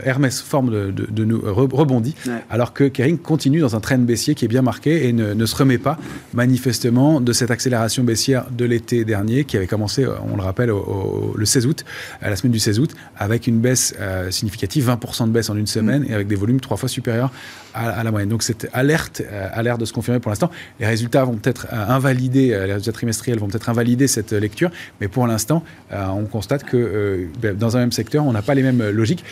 Hermès 0.06 0.39
forme 0.39 0.71
de, 0.71 0.91
de, 0.91 1.26
nous 1.26 1.41
rebondit, 1.43 2.15
alors 2.50 2.71
que 2.71 2.86
Kering 2.86 3.17
continue 3.17 3.60
dans 3.60 3.76
un 3.76 3.82
train 3.82 3.97
baissier 3.97 4.36
qui 4.36 4.45
est 4.45 4.47
bien 4.47 4.62
marqué 4.62 5.10
et 5.10 5.12
ne, 5.12 5.45
se 5.45 5.56
remet 5.58 5.78
pas 5.78 5.97
manifestement 6.34 7.19
de 7.19 7.34
cette 7.34 7.52
accélération 7.52 8.06
baissière 8.06 8.45
de 8.52 8.63
l'été 8.63 9.04
dernier 9.04 9.43
qui 9.43 9.58
avait 9.58 9.67
commencé, 9.67 10.06
on 10.32 10.38
le 10.38 10.43
rappelle, 10.43 10.71
le 11.36 11.45
16 11.45 11.65
août, 11.65 11.84
à 12.21 12.30
la 12.30 12.38
semaine 12.38 12.54
du 12.54 12.60
16 12.60 12.80
août, 12.80 12.91
avec 13.17 13.47
une 13.47 13.60
baisse 13.60 13.95
significative, 14.30 14.89
20% 14.89 15.26
de 15.26 15.32
baisse 15.32 15.50
en 15.50 15.58
une 15.58 15.67
semaine 15.67 16.06
et 16.08 16.13
avec 16.13 16.28
des 16.28 16.36
volumes 16.36 16.62
trois 16.62 16.78
fois 16.78 16.88
supérieurs 16.88 17.34
à, 17.73 18.02
la 18.04 18.12
moyenne. 18.12 18.30
Donc 18.30 18.43
cette 18.43 18.69
alerte 18.71 19.21
a 19.30 19.62
l'air 19.62 19.78
de 19.78 19.84
se 19.84 19.91
confirmer 19.91 20.19
pour 20.21 20.30
l'instant. 20.30 20.50
Les 20.80 20.86
résultats 20.86 21.26
vont 21.26 21.36
peut-être 21.36 21.67
invalider 21.73 22.54
résultats 22.78 22.94
trimestriels 22.94 23.40
vont 23.40 23.48
peut-être 23.48 23.70
invalider 23.70 24.08
cette 24.08 24.32
lecture, 24.32 24.72
mais 25.02 25.08
pour 25.08 25.28
l'instant, 25.28 25.63
euh, 25.92 26.06
on 26.08 26.26
constate 26.26 26.63
que 26.63 26.78
euh, 26.78 27.26
ben, 27.42 27.56
dans 27.56 27.78
un 27.78 27.82
même 27.82 27.92
secteur, 27.92 28.26
on 28.26 28.32
n'a 28.32 28.42
pas 28.42 28.56
les 28.56 28.63
mêmes 28.63 28.90
logiques. 28.90 29.24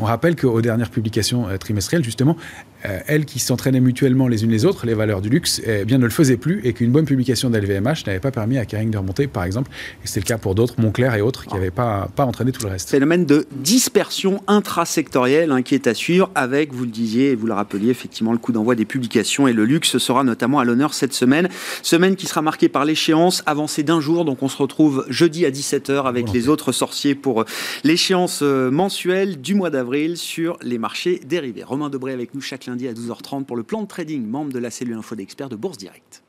On 0.00 0.04
rappelle 0.04 0.34
qu'aux 0.34 0.60
dernières 0.60 0.90
publications 0.90 1.48
euh, 1.48 1.56
trimestrielles, 1.56 2.02
justement, 2.02 2.36
euh, 2.84 2.98
elles 3.06 3.24
qui 3.24 3.38
s'entraînaient 3.38 3.80
mutuellement 3.80 4.26
les 4.26 4.44
unes 4.44 4.50
les 4.50 4.64
autres, 4.64 4.86
les 4.86 4.94
valeurs 4.94 5.20
du 5.20 5.28
luxe, 5.28 5.62
eh 5.64 5.84
bien, 5.84 5.98
ne 5.98 6.04
le 6.04 6.10
faisaient 6.10 6.36
plus 6.36 6.60
et 6.64 6.72
qu'une 6.72 6.90
bonne 6.90 7.04
publication 7.04 7.48
d'LVMH 7.48 8.06
n'avait 8.06 8.20
pas 8.20 8.32
permis 8.32 8.58
à 8.58 8.64
Kering 8.64 8.90
de 8.90 8.98
remonter, 8.98 9.26
par 9.26 9.44
exemple. 9.44 9.70
Et 10.02 10.06
c'était 10.06 10.20
le 10.20 10.26
cas 10.26 10.38
pour 10.38 10.54
d'autres, 10.54 10.74
Montclair 10.78 11.14
et 11.14 11.20
autres, 11.20 11.46
qui 11.46 11.54
n'avaient 11.54 11.70
pas, 11.70 12.08
pas 12.16 12.24
entraîné 12.24 12.50
tout 12.52 12.62
le 12.64 12.70
reste. 12.70 12.90
Phénomène 12.90 13.24
de 13.24 13.46
dispersion 13.52 14.42
intrasectorielle 14.48 15.52
hein, 15.52 15.62
qui 15.62 15.74
est 15.74 15.86
à 15.86 15.94
suivre 15.94 16.30
avec, 16.34 16.74
vous 16.74 16.84
le 16.84 16.90
disiez 16.90 17.30
et 17.30 17.34
vous 17.36 17.46
le 17.46 17.54
rappeliez, 17.54 17.90
effectivement, 17.90 18.32
le 18.32 18.38
coup 18.38 18.52
d'envoi 18.52 18.74
des 18.74 18.84
publications 18.84 19.46
et 19.46 19.52
le 19.52 19.64
luxe 19.64 19.96
sera 19.98 20.24
notamment 20.24 20.58
à 20.58 20.64
l'honneur 20.64 20.92
cette 20.92 21.14
semaine. 21.14 21.48
Semaine 21.82 22.16
qui 22.16 22.26
sera 22.26 22.42
marquée 22.42 22.68
par 22.68 22.84
l'échéance 22.84 23.42
avancée 23.46 23.84
d'un 23.84 24.00
jour. 24.00 24.24
Donc 24.24 24.42
on 24.42 24.48
se 24.48 24.56
retrouve 24.56 25.06
jeudi 25.08 25.46
à 25.46 25.50
17h 25.50 26.04
avec 26.04 26.32
les 26.32 26.48
autres 26.48 26.72
sorciers 26.72 27.14
pour 27.14 27.42
euh, 27.42 27.44
l'échéance 27.84 28.40
euh, 28.42 28.70
mensuelle 28.70 29.40
du 29.40 29.54
mois 29.54 29.70
d'avril 29.70 29.83
sur 30.16 30.58
les 30.62 30.78
marchés 30.78 31.20
dérivés. 31.24 31.62
Romain 31.62 31.90
Debré 31.90 32.12
avec 32.12 32.34
nous 32.34 32.40
chaque 32.40 32.66
lundi 32.66 32.88
à 32.88 32.92
12h30 32.92 33.44
pour 33.44 33.56
le 33.56 33.62
plan 33.62 33.82
de 33.82 33.86
trading, 33.86 34.26
membre 34.26 34.52
de 34.52 34.58
la 34.58 34.70
cellule 34.70 34.96
info 34.96 35.14
d'experts 35.14 35.48
de 35.48 35.56
Bourse 35.56 35.78
Direct. 35.78 36.22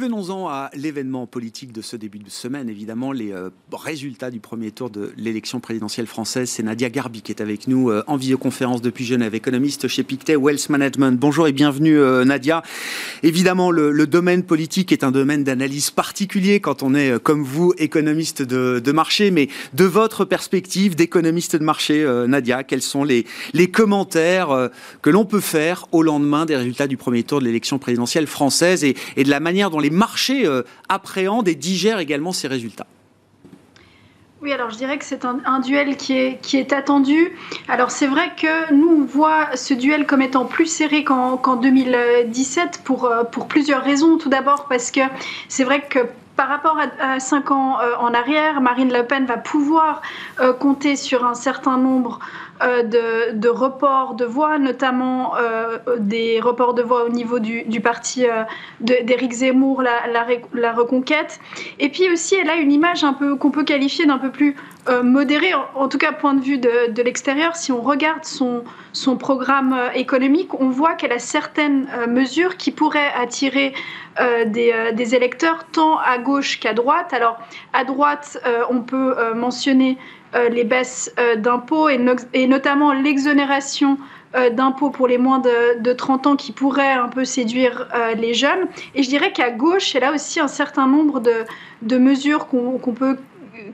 Venons-en 0.00 0.48
à 0.48 0.70
l'événement 0.74 1.26
politique 1.26 1.72
de 1.72 1.82
ce 1.82 1.94
début 1.94 2.20
de 2.20 2.30
semaine, 2.30 2.70
évidemment, 2.70 3.12
les 3.12 3.32
euh, 3.32 3.50
résultats 3.70 4.30
du 4.30 4.40
premier 4.40 4.70
tour 4.70 4.88
de 4.88 5.12
l'élection 5.18 5.60
présidentielle 5.60 6.06
française. 6.06 6.48
C'est 6.48 6.62
Nadia 6.62 6.88
Garbi 6.88 7.20
qui 7.20 7.32
est 7.32 7.42
avec 7.42 7.68
nous 7.68 7.90
euh, 7.90 8.02
en 8.06 8.16
visioconférence 8.16 8.80
depuis 8.80 9.04
Genève, 9.04 9.34
économiste 9.34 9.88
chez 9.88 10.02
Pictet 10.02 10.36
Wealth 10.36 10.70
Management. 10.70 11.20
Bonjour 11.20 11.46
et 11.48 11.52
bienvenue 11.52 11.98
euh, 11.98 12.24
Nadia. 12.24 12.62
Évidemment, 13.22 13.70
le, 13.70 14.06
domaine 14.06 14.42
politique 14.42 14.90
est 14.90 15.04
un 15.04 15.10
domaine 15.10 15.44
d'analyse 15.44 15.90
particulier 15.90 16.60
quand 16.60 16.82
on 16.82 16.94
est, 16.94 17.22
comme 17.22 17.44
vous, 17.44 17.74
économiste 17.76 18.40
de, 18.40 18.92
marché, 18.92 19.30
mais 19.30 19.48
de 19.74 19.84
votre 19.84 20.24
perspective 20.24 20.96
d'économiste 20.96 21.56
de 21.56 21.64
marché, 21.64 22.04
Nadia, 22.26 22.64
quels 22.64 22.82
sont 22.82 23.04
les, 23.04 23.26
commentaires 23.70 24.70
que 25.02 25.10
l'on 25.10 25.26
peut 25.26 25.40
faire 25.40 25.86
au 25.92 26.02
lendemain 26.02 26.46
des 26.46 26.56
résultats 26.56 26.86
du 26.86 26.96
premier 26.96 27.22
tour 27.22 27.40
de 27.40 27.44
l'élection 27.44 27.78
présidentielle 27.78 28.26
française 28.26 28.82
et 28.82 28.94
de 29.16 29.30
la 29.30 29.38
manière 29.38 29.70
dont 29.70 29.78
les 29.78 29.89
marchés 29.90 30.46
euh, 30.46 30.62
appréhendent 30.88 31.48
et 31.48 31.54
digèrent 31.54 31.98
également 31.98 32.32
ces 32.32 32.48
résultats. 32.48 32.86
Oui, 34.42 34.52
alors 34.52 34.70
je 34.70 34.76
dirais 34.76 34.96
que 34.96 35.04
c'est 35.04 35.26
un, 35.26 35.60
duel 35.60 35.98
qui 35.98 36.14
est, 36.14 36.38
qui 36.40 36.56
est 36.56 36.72
attendu. 36.72 37.36
Alors 37.68 37.90
c'est 37.90 38.06
vrai 38.06 38.32
que 38.40 38.72
nous, 38.72 39.02
on 39.02 39.04
voit 39.04 39.54
ce 39.54 39.74
duel 39.74 40.06
comme 40.06 40.22
étant 40.22 40.46
plus 40.46 40.64
serré 40.64 41.04
qu'en 41.04 41.56
2017 41.56 42.80
pour, 42.82 43.04
euh, 43.04 43.24
pour 43.24 43.48
plusieurs 43.48 43.84
raisons. 43.84 44.16
Tout 44.16 44.30
d'abord 44.30 44.66
parce 44.66 44.90
que 44.90 45.00
c'est 45.48 45.64
vrai 45.64 45.82
que 45.82 45.98
par 46.36 46.48
rapport 46.48 46.78
à, 47.00 47.20
cinq 47.20 47.50
ans 47.50 47.80
euh, 47.80 47.94
en 47.98 48.14
arrière, 48.14 48.62
Marine 48.62 48.90
Le 48.90 49.04
Pen 49.04 49.26
va 49.26 49.36
pouvoir 49.36 50.00
compter 50.58 50.96
sur 50.96 51.26
un 51.26 51.34
certain 51.34 51.76
nombre 51.76 52.18
euh, 52.62 52.82
de, 53.32 53.48
reports 53.48 54.14
de 54.14 54.26
voix, 54.26 54.58
notamment 54.58 55.34
euh, 55.36 55.78
des 55.98 56.40
reports 56.40 56.74
de 56.74 56.82
voix 56.82 57.04
au 57.04 57.08
niveau 57.08 57.38
du, 57.38 57.80
parti 57.80 58.26
euh, 58.26 58.42
d'Éric 58.80 59.32
Zemmour, 59.32 59.82
la, 59.82 60.72
Reconquête. 60.72 61.40
Et 61.78 61.88
puis 61.88 62.10
aussi, 62.10 62.34
elle 62.34 62.50
a 62.50 62.56
une 62.56 62.70
image 62.70 63.02
un 63.02 63.14
peu 63.14 63.36
qu'on 63.36 63.50
peut 63.50 63.64
qualifier 63.64 64.04
d'un 64.04 64.18
peu 64.18 64.30
plus 64.30 64.56
modérée, 65.02 65.52
en, 65.74 65.88
tout 65.88 65.98
cas 65.98 66.10
point 66.10 66.34
de 66.34 66.40
vue 66.40 66.58
de, 66.58 67.02
l'extérieur. 67.02 67.54
Si 67.54 67.70
on 67.70 67.80
regarde 67.80 68.24
son, 68.24 68.64
son 68.92 69.16
programme 69.16 69.76
économique, 69.94 70.58
on 70.60 70.68
voit 70.68 70.94
qu'elle 70.94 71.12
a 71.12 71.18
certaines 71.18 71.86
mesures 72.08 72.56
qui 72.56 72.72
pourraient 72.72 73.12
attirer 73.16 73.72
des, 74.46 75.14
électeurs 75.14 75.64
tant 75.70 75.98
à 75.98 76.18
gauche 76.18 76.60
qu'à 76.60 76.72
droite. 76.72 77.12
Alors 77.12 77.38
à 77.72 77.84
droite, 77.84 78.42
on 78.70 78.80
peut 78.80 79.14
mentionner 79.34 79.98
les 80.50 80.64
baisses 80.64 81.12
euh, 81.18 81.36
d'impôts 81.36 81.88
et, 81.88 82.46
notamment 82.46 82.92
l'exonération 82.92 83.98
euh, 84.36 84.50
d'impôts 84.50 84.90
pour 84.90 85.08
les 85.08 85.18
moins 85.18 85.40
de, 85.40 85.92
30 85.92 86.26
ans 86.26 86.36
qui 86.36 86.52
pourrait 86.52 86.92
un 86.92 87.08
peu 87.08 87.24
séduire 87.24 87.88
les 88.16 88.34
jeunes. 88.34 88.66
Et 88.94 89.02
je 89.02 89.08
dirais 89.08 89.32
qu'à 89.32 89.50
gauche, 89.50 89.94
elle 89.94 90.04
a 90.04 90.12
aussi 90.12 90.40
un 90.40 90.48
certain 90.48 90.86
nombre 90.86 91.20
de, 91.82 91.98
mesures 91.98 92.46
qu'on 92.46 92.78
peut 92.94 93.16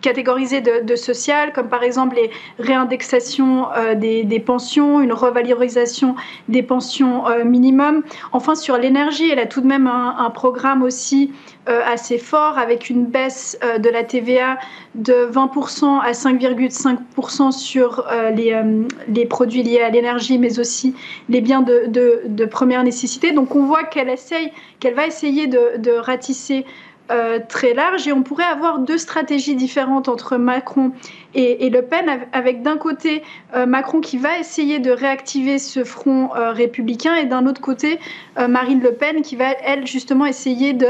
catégorisées 0.00 0.60
de, 0.60 0.84
de 0.84 0.96
social, 0.96 1.52
comme 1.52 1.68
par 1.68 1.82
exemple 1.82 2.16
les 2.16 2.30
réindexations 2.58 3.66
euh, 3.76 3.94
des, 3.94 4.40
pensions, 4.40 5.00
une 5.00 5.12
revalorisation 5.12 6.14
des 6.48 6.62
pensions 6.62 7.28
euh, 7.28 7.44
minimum. 7.44 8.02
Enfin, 8.32 8.54
sur 8.54 8.76
l'énergie, 8.78 9.30
elle 9.30 9.38
a 9.38 9.46
tout 9.46 9.60
de 9.60 9.66
même 9.66 9.86
un, 9.86 10.30
programme 10.30 10.82
aussi 10.82 11.32
euh, 11.68 11.80
assez 11.86 12.18
fort 12.18 12.58
avec 12.58 12.90
une 12.90 13.06
baisse 13.06 13.58
de 13.78 13.88
la 13.88 14.04
TVA 14.04 14.58
de 14.94 15.28
20% 15.30 16.00
à 16.00 16.12
5,5% 16.12 17.52
sur 17.52 18.04
les, 18.34 19.26
produits 19.26 19.62
liés 19.62 19.80
à 19.80 19.90
l'énergie, 19.90 20.38
mais 20.38 20.58
aussi 20.58 20.94
les 21.28 21.40
biens 21.40 21.62
de, 21.62 21.86
de, 21.86 22.44
première 22.44 22.82
nécessité. 22.82 23.32
Donc 23.32 23.54
on 23.56 23.64
voit 23.64 23.84
qu'elle 23.84 24.08
essaye, 24.08 24.52
qu'elle 24.80 24.94
va 24.94 25.06
essayer 25.06 25.46
de, 25.46 25.78
de 25.78 25.92
ratisser 25.92 26.64
euh, 27.10 27.38
très 27.48 27.72
large 27.72 28.08
et 28.08 28.12
on 28.12 28.22
pourrait 28.22 28.44
avoir 28.44 28.80
deux 28.80 28.98
stratégies 28.98 29.54
différentes 29.54 30.08
entre 30.08 30.36
Macron 30.36 30.90
et, 31.34 31.70
Le 31.70 31.82
Pen, 31.82 32.26
avec 32.32 32.62
d'un 32.62 32.76
côté 32.76 33.22
euh, 33.54 33.66
Macron 33.66 34.00
qui 34.00 34.18
va 34.18 34.38
essayer 34.38 34.80
de 34.80 34.90
réactiver 34.90 35.58
ce 35.58 35.84
front 35.84 36.34
euh, 36.34 36.50
républicain 36.50 37.14
et 37.14 37.26
d'un 37.26 37.46
autre 37.46 37.60
côté 37.60 38.00
Marine 38.48 38.80
Le 38.80 38.92
Pen 38.92 39.22
qui 39.22 39.36
va, 39.36 39.52
elle, 39.64 39.86
justement 39.86 40.26
essayer 40.26 40.72
de 40.72 40.88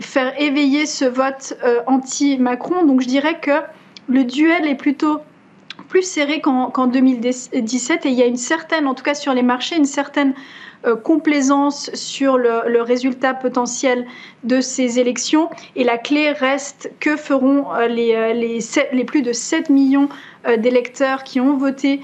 faire 0.00 0.40
éveiller 0.40 0.86
ce 0.86 1.04
vote 1.04 1.54
anti-Macron. 1.86 2.84
Donc 2.84 3.00
je 3.00 3.06
dirais 3.06 3.38
que 3.40 3.60
le 4.08 4.24
duel 4.24 4.66
est 4.66 4.74
plutôt 4.74 5.20
plus 5.88 6.02
serré 6.02 6.40
qu'en 6.40 6.86
2017 6.86 8.06
et 8.06 8.08
il 8.08 8.14
y 8.14 8.22
a 8.22 8.26
une 8.26 8.36
certaine, 8.36 8.86
en 8.86 8.94
tout 8.94 9.04
cas 9.04 9.14
sur 9.14 9.34
les 9.34 9.42
marchés, 9.42 9.76
une 9.76 9.84
certaine 9.84 10.34
euh, 10.84 10.96
complaisance 10.96 11.90
sur 11.94 12.38
le, 12.38 12.82
résultat 12.82 13.34
potentiel 13.34 14.04
de 14.42 14.60
ces 14.60 14.98
élections. 14.98 15.48
Et 15.76 15.84
la 15.84 15.96
clé 15.96 16.32
reste 16.32 16.90
que 16.98 17.16
feront 17.16 17.72
euh, 17.72 17.86
les, 17.86 18.14
euh, 18.14 18.32
les, 18.32 19.04
plus 19.04 19.22
de 19.22 19.32
7 19.32 19.70
millions 19.70 20.08
d'électeurs 20.58 21.22
qui 21.22 21.38
ont 21.38 21.56
voté 21.56 22.00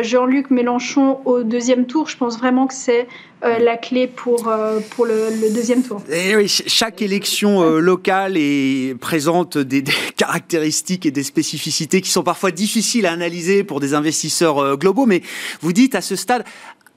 Jean-Luc 0.00 0.50
Mélenchon 0.50 1.18
au 1.26 1.42
deuxième 1.42 1.84
tour. 1.84 2.08
Je 2.08 2.16
pense 2.16 2.38
vraiment 2.38 2.66
que 2.66 2.72
c'est 2.72 3.06
la 3.42 3.76
clé 3.76 4.06
pour, 4.06 4.50
pour 4.92 5.04
le, 5.04 5.52
deuxième 5.52 5.82
tour. 5.82 6.00
Chaque 6.46 7.02
élection 7.02 7.62
locale 7.80 8.38
est, 8.38 8.98
présente 8.98 9.58
des, 9.58 9.84
caractéristiques 10.16 11.04
et 11.04 11.10
des 11.10 11.22
spécificités 11.22 12.00
qui 12.00 12.08
sont 12.08 12.22
parfois 12.22 12.50
difficiles 12.50 13.04
à 13.04 13.12
analyser 13.12 13.62
pour 13.62 13.78
des 13.78 13.92
investisseurs 13.92 14.78
globaux, 14.78 15.04
mais 15.04 15.20
vous 15.60 15.74
dites 15.74 15.94
à 15.94 16.00
ce 16.00 16.16
stade, 16.16 16.44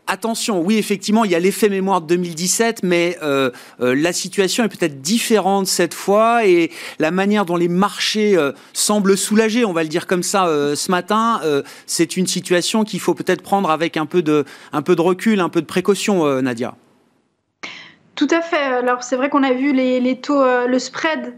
Attention, 0.08 0.62
oui, 0.62 0.78
effectivement, 0.78 1.26
il 1.26 1.32
y 1.32 1.36
a 1.36 1.40
l'effet 1.40 1.68
mémoire 1.68 2.00
de 2.00 2.06
2017, 2.08 2.84
mais 2.84 3.18
euh, 3.24 3.50
euh, 3.82 3.96
la 3.96 4.14
situation 4.14 4.64
est 4.64 4.68
peut-être 4.68 5.02
différente 5.02 5.66
cette 5.66 5.96
fois 5.96 6.46
et 6.46 6.70
la 7.00 7.10
manière 7.10 7.44
dont 7.44 7.56
les 7.56 7.68
marchés 7.68 8.38
euh, 8.38 8.52
semblent 8.74 9.18
soulagés, 9.18 9.66
on 9.66 9.74
va 9.74 9.82
le 9.82 9.90
dire 9.90 10.06
comme 10.06 10.22
ça, 10.22 10.46
ce 10.76 10.92
matin, 10.92 11.42
c'est 11.88 12.18
une 12.18 12.28
situation 12.28 12.84
qu'il 12.84 13.00
faut 13.00 13.16
peut-être 13.16 13.42
prendre 13.42 13.72
avec 13.72 13.98
un 13.98 14.06
peu, 14.06 14.22
de, 14.22 14.46
un 14.74 14.82
peu 14.84 14.96
de 14.96 15.02
recul, 15.02 15.40
un 15.40 15.50
peu 15.50 15.62
de 15.62 15.66
précaution, 15.66 16.42
Nadia. 16.42 16.76
Tout 18.16 18.28
à 18.30 18.42
fait. 18.42 18.58
Alors, 18.58 19.04
c'est 19.04 19.16
vrai 19.16 19.30
qu'on 19.30 19.44
a 19.44 19.54
vu 19.54 19.74
les, 19.74 20.00
les 20.00 20.20
taux, 20.20 20.44
le 20.68 20.80
spread 20.80 21.34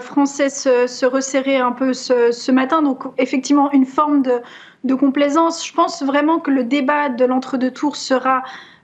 français 0.00 0.48
se, 0.48 1.06
resserrer 1.06 1.56
un 1.56 1.72
peu 1.72 1.92
ce, 1.92 2.30
ce, 2.30 2.52
matin. 2.52 2.82
Donc, 2.82 3.04
effectivement, 3.18 3.70
une 3.72 3.86
forme 3.86 4.22
de, 4.22 4.40
de 4.86 4.94
complaisance. 4.94 5.66
Je 5.66 5.72
pense 5.72 6.02
vraiment 6.02 6.38
que 6.38 6.50
le 6.50 6.64
débat 6.64 7.08
de 7.08 7.24
l'entre-deux 7.24 7.70
tours 7.70 7.96
sera 7.96 8.42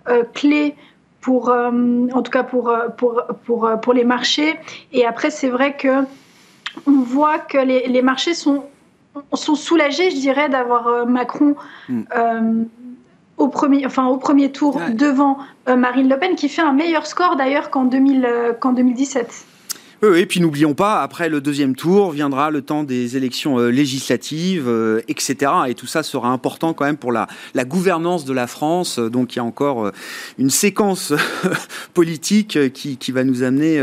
euh, 0.08 0.24
clé 0.34 0.74
pour, 1.20 1.50
euh, 1.50 1.70
en 2.12 2.22
tout 2.22 2.30
cas 2.30 2.42
pour, 2.42 2.68
euh, 2.68 2.88
pour, 2.88 3.22
pour, 3.44 3.70
pour 3.80 3.92
les 3.92 4.04
marchés. 4.04 4.58
Et 4.92 5.06
après, 5.06 5.30
c'est 5.30 5.48
vrai 5.48 5.76
que 5.76 6.04
on 6.86 7.02
voit 7.02 7.38
que 7.38 7.58
les, 7.58 7.86
les, 7.86 8.02
marchés 8.02 8.34
sont, 8.34 8.64
sont 9.34 9.54
soulagés, 9.54 10.10
je 10.10 10.16
dirais, 10.16 10.48
d'avoir 10.48 11.06
Macron. 11.06 11.54
Hmm. 11.88 12.64
au 13.36 13.48
premier, 13.48 13.84
enfin, 13.84 14.06
au 14.06 14.16
premier 14.16 14.50
tour 14.52 14.80
devant 14.94 15.36
Marine 15.66 16.08
Le 16.08 16.18
Pen, 16.18 16.34
qui 16.34 16.48
fait 16.48 16.62
un 16.62 16.72
meilleur 16.72 17.06
score 17.06 17.36
d'ailleurs 17.36 17.70
qu'en 17.70 17.88
qu'en 18.60 18.72
2017. 18.72 19.46
Et 20.04 20.26
puis 20.26 20.40
n'oublions 20.40 20.74
pas, 20.74 21.00
après 21.00 21.28
le 21.28 21.40
deuxième 21.40 21.76
tour, 21.76 22.10
viendra 22.10 22.50
le 22.50 22.60
temps 22.60 22.82
des 22.82 23.16
élections 23.16 23.60
euh, 23.60 23.68
législatives, 23.68 24.66
euh, 24.66 25.00
etc. 25.06 25.52
Et 25.68 25.74
tout 25.76 25.86
ça 25.86 26.02
sera 26.02 26.30
important 26.30 26.74
quand 26.74 26.84
même 26.84 26.96
pour 26.96 27.12
la, 27.12 27.28
la 27.54 27.64
gouvernance 27.64 28.24
de 28.24 28.32
la 28.32 28.48
France. 28.48 28.98
Donc 28.98 29.34
il 29.34 29.36
y 29.36 29.38
a 29.38 29.44
encore 29.44 29.86
euh, 29.86 29.92
une 30.38 30.50
séquence 30.50 31.12
politique 31.94 32.72
qui, 32.72 32.96
qui, 32.96 33.12
va 33.12 33.22
nous 33.22 33.44
amener 33.44 33.80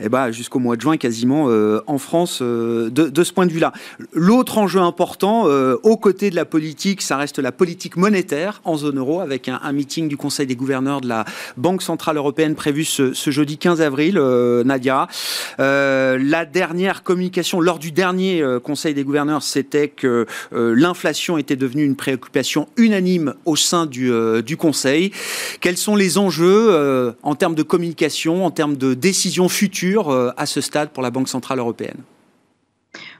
eh 0.00 0.08
ben, 0.08 0.30
jusqu'au 0.30 0.58
mois 0.58 0.76
de 0.76 0.80
juin 0.80 0.96
quasiment 0.96 1.48
en 1.86 1.98
France 1.98 2.40
de, 2.40 2.88
de, 2.88 3.24
ce 3.24 3.32
point 3.32 3.44
de 3.44 3.52
vue-là. 3.52 3.72
L'autre 4.12 4.56
enjeu 4.56 4.80
important, 4.80 5.46
aux 5.82 5.96
côtés 5.96 6.30
de 6.30 6.36
la 6.36 6.44
politique, 6.44 7.02
ça 7.02 7.16
reste 7.16 7.40
la 7.40 7.50
politique 7.50 7.96
monétaire 7.96 8.60
en 8.64 8.76
zone 8.76 8.98
euro, 8.98 9.20
avec 9.20 9.48
un, 9.48 9.58
un 9.62 9.72
meeting 9.72 10.08
du 10.08 10.16
Conseil 10.16 10.46
des 10.46 10.54
gouverneurs 10.54 11.00
de 11.00 11.08
la 11.08 11.24
Banque 11.56 11.82
Centrale 11.82 12.16
Européenne 12.16 12.54
prévu 12.54 12.84
ce, 12.84 13.12
ce 13.12 13.30
jeudi 13.30 13.58
15 13.58 13.80
avril, 13.80 14.18
Nadia. 14.64 15.08
Euh, 15.60 16.18
la 16.20 16.44
dernière 16.44 17.02
communication 17.02 17.60
lors 17.60 17.78
du 17.78 17.92
dernier 17.92 18.42
euh, 18.42 18.60
Conseil 18.60 18.94
des 18.94 19.04
gouverneurs, 19.04 19.42
c'était 19.42 19.88
que 19.88 20.26
euh, 20.52 20.74
l'inflation 20.76 21.38
était 21.38 21.56
devenue 21.56 21.84
une 21.84 21.96
préoccupation 21.96 22.68
unanime 22.76 23.34
au 23.44 23.56
sein 23.56 23.86
du, 23.86 24.08
Conseil. 24.58 25.12
Quels 25.60 25.76
sont 25.76 25.94
les 25.94 26.18
enjeux 26.18 27.14
en 27.22 27.34
termes 27.34 27.54
de 27.54 27.62
communication, 27.62 28.44
en 28.44 28.50
termes 28.50 28.76
de 28.76 28.94
décisions 28.94 29.48
futures 29.48 30.32
à 30.36 30.46
ce 30.46 30.60
stade 30.60 30.90
pour 30.90 31.02
la 31.02 31.10
Banque 31.10 31.28
centrale 31.28 31.58
européenne? 31.58 31.98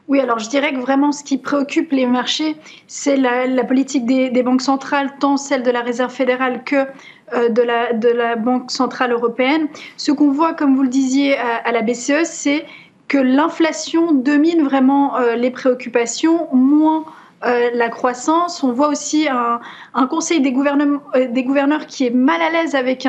Oui, 0.09 0.21
alors 0.21 0.39
je 0.39 0.49
dirais 0.49 0.73
que 0.73 0.79
vraiment 0.79 1.13
ce 1.13 1.23
qui 1.23 1.37
préoccupe 1.37 1.93
les 1.93 2.07
marchés, 2.07 2.57
c'est 2.87 3.17
la, 3.17 3.63
politique 3.65 4.07
des, 4.07 4.43
banques 4.43 4.63
centrales, 4.63 5.13
tant 5.21 5.37
celle 5.37 5.63
de 5.63 5.71
la 5.71 5.83
Réserve 5.83 6.13
fédérale 6.13 6.65
que 6.65 6.87
de, 7.33 7.63
la, 7.63 7.93
de 7.93 8.09
la 8.09 8.37
Banque 8.37 8.71
centrale 8.71 9.13
européenne. 9.13 9.69
Ce 9.97 10.13
qu'on 10.13 10.31
voit, 10.31 10.55
comme 10.55 10.77
vous 10.77 10.83
le 10.83 10.89
disiez 10.89 11.37
à, 11.37 11.71
la 11.73 11.83
BCE, 11.83 12.25
c'est 12.25 12.65
que 13.09 13.19
l'inflation 13.19 14.13
domine 14.13 14.63
vraiment 14.63 15.17
euh, 15.17 15.35
les 15.35 15.51
préoccupations, 15.51 16.49
moins 16.53 17.05
la 17.43 17.89
croissance. 17.89 18.63
On 18.63 18.73
voit 18.73 18.89
aussi 18.89 19.29
un, 19.29 20.07
conseil 20.07 20.41
des, 20.41 20.51
des, 21.29 21.45
gouverneurs 21.45 21.87
qui 21.87 22.07
est 22.07 22.11
mal 22.11 22.41
à 22.43 22.51
l'aise 22.51 22.75
avec, 22.75 23.07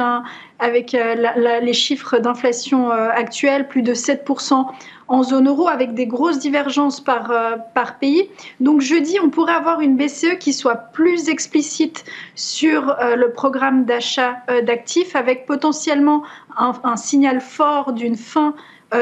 avec 0.59 0.91
les 0.91 1.73
chiffres 1.73 2.19
d'inflation 2.19 2.91
actuels, 2.91 3.67
plus 3.67 3.81
de 3.81 3.93
7% 3.93 4.65
en 5.09 5.23
zone 5.23 5.47
euro 5.47 5.67
avec 5.67 5.95
des 5.95 6.05
grosses 6.05 6.39
divergences 6.39 7.01
par, 7.01 7.31
euh, 7.31 7.57
pays. 7.99 8.29
Donc 8.59 8.81
jeudi, 8.81 9.17
on 9.21 9.29
pourrait 9.29 9.53
avoir 9.53 9.81
une 9.81 9.97
BCE 9.97 10.37
qui 10.39 10.53
soit 10.53 10.75
plus 10.75 11.29
explicite 11.29 12.05
sur 12.35 12.89
euh, 12.89 13.15
le 13.15 13.31
programme 13.31 13.85
d'achat 13.85 14.37
euh, 14.49 14.61
d'actifs 14.61 15.15
avec 15.15 15.47
potentiellement 15.47 16.23
un, 16.55 16.95
signal 16.95 17.41
fort 17.41 17.93
d'une 17.93 18.15
fin 18.15 18.53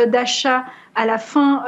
d'achat 0.07 0.65
à 0.95 1.05
la 1.05 1.17
fin 1.17 1.63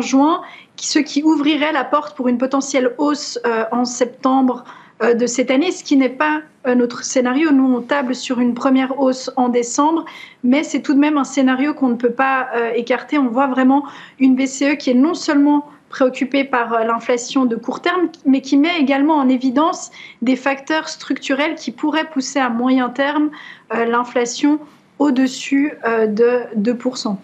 juin, 0.00 0.42
ce 0.84 0.98
qui 0.98 1.22
ouvrirait 1.22 1.72
la 1.72 1.84
porte 1.84 2.16
pour 2.16 2.28
une 2.28 2.38
potentielle 2.38 2.94
hausse 2.98 3.38
en 3.72 3.84
septembre 3.84 4.64
euh, 5.02 5.12
de 5.12 5.26
cette 5.26 5.50
année, 5.50 5.72
ce 5.72 5.84
qui 5.84 5.96
n'est 5.96 6.08
pas 6.08 6.42
notre 6.74 7.04
scénario. 7.04 7.52
Nous, 7.52 7.76
on 7.76 7.80
table 7.80 8.14
sur 8.14 8.40
une 8.40 8.54
première 8.54 8.98
hausse 8.98 9.30
en 9.36 9.48
décembre, 9.48 10.04
mais 10.42 10.64
c'est 10.64 10.80
tout 10.80 10.94
de 10.94 10.98
même 10.98 11.16
un 11.16 11.24
scénario 11.24 11.74
qu'on 11.74 11.88
ne 11.88 11.94
peut 11.94 12.10
pas 12.10 12.48
euh, 12.56 12.70
écarter. 12.74 13.18
On 13.18 13.28
voit 13.28 13.46
vraiment 13.46 13.84
une 14.18 14.34
BCE 14.34 14.76
qui 14.76 14.90
est 14.90 14.94
non 14.94 15.14
seulement 15.14 15.68
préoccupée 15.90 16.42
par 16.42 16.72
euh, 16.72 16.84
l'inflation 16.84 17.44
de 17.44 17.54
court 17.54 17.82
terme, 17.82 18.08
mais 18.24 18.40
qui 18.40 18.56
met 18.56 18.80
également 18.80 19.14
en 19.14 19.28
évidence 19.28 19.92
des 20.22 20.34
facteurs 20.34 20.88
structurels 20.88 21.54
qui 21.54 21.70
pourraient 21.70 22.08
pousser 22.08 22.40
à 22.40 22.48
moyen 22.48 22.88
terme 22.88 23.30
l'inflation 23.70 24.58
au-dessus 24.98 25.72
de 25.84 26.40
2%. 26.56 27.16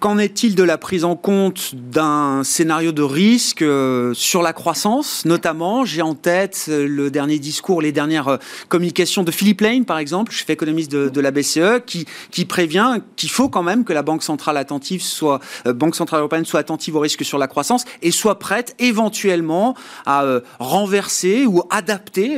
Qu'en 0.00 0.16
est-il 0.18 0.54
de 0.54 0.62
la 0.62 0.78
prise 0.78 1.04
en 1.04 1.16
compte 1.16 1.74
d'un 1.74 2.44
scénario 2.44 2.92
de 2.92 3.02
risque 3.02 3.62
euh, 3.62 4.14
sur 4.14 4.42
la 4.42 4.52
croissance, 4.52 5.24
notamment? 5.24 5.84
J'ai 5.84 6.02
en 6.02 6.14
tête 6.14 6.66
euh, 6.68 6.86
le 6.86 7.10
dernier 7.10 7.40
discours, 7.40 7.82
les 7.82 7.90
dernières 7.90 8.28
euh, 8.28 8.36
communications 8.68 9.24
de 9.24 9.32
Philippe 9.32 9.60
Lane, 9.60 9.84
par 9.84 9.98
exemple, 9.98 10.30
chef 10.30 10.50
économiste 10.50 10.92
de, 10.92 11.20
la 11.20 11.32
BCE, 11.32 11.82
qui, 11.84 12.44
prévient 12.44 13.00
qu'il 13.16 13.28
faut 13.28 13.48
quand 13.48 13.64
même 13.64 13.82
que 13.82 13.92
la 13.92 14.02
Banque 14.02 14.22
centrale 14.22 14.56
attentive 14.56 15.02
soit, 15.02 15.40
Banque 15.66 15.96
centrale 15.96 16.20
européenne 16.20 16.44
soit 16.44 16.60
attentive 16.60 16.94
au 16.94 17.00
risque 17.00 17.24
sur 17.24 17.38
la 17.38 17.48
croissance 17.48 17.84
et 18.00 18.12
soit 18.12 18.38
prête 18.38 18.76
éventuellement 18.78 19.74
à 20.06 20.24
renverser 20.60 21.44
ou 21.44 21.64
adapter 21.70 22.36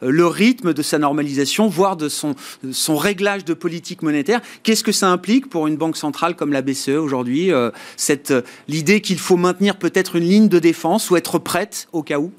le 0.00 0.26
rythme 0.26 0.74
de 0.74 0.82
sa 0.82 0.98
normalisation, 0.98 1.68
voire 1.68 1.96
de 1.96 2.08
son 2.08 2.96
réglage 2.96 3.44
de 3.44 3.54
politique 3.54 4.02
monétaire. 4.02 4.40
Qu'est-ce 4.64 4.82
que 4.82 4.92
ça 4.92 5.08
implique 5.08 5.48
pour 5.48 5.68
une 5.68 5.76
banque 5.76 5.96
centrale 5.96 6.34
comme 6.34 6.52
la 6.52 6.62
BCE 6.62 6.95
aujourd'hui 6.96 7.52
euh, 7.52 7.70
cette 7.96 8.30
euh, 8.30 8.42
l'idée 8.68 9.00
qu'il 9.00 9.18
faut 9.18 9.36
maintenir 9.36 9.76
peut-être 9.76 10.16
une 10.16 10.24
ligne 10.24 10.48
de 10.48 10.58
défense 10.58 11.10
ou 11.10 11.16
être 11.16 11.38
prête 11.38 11.88
au 11.92 12.02
cas 12.02 12.18
où? 12.18 12.32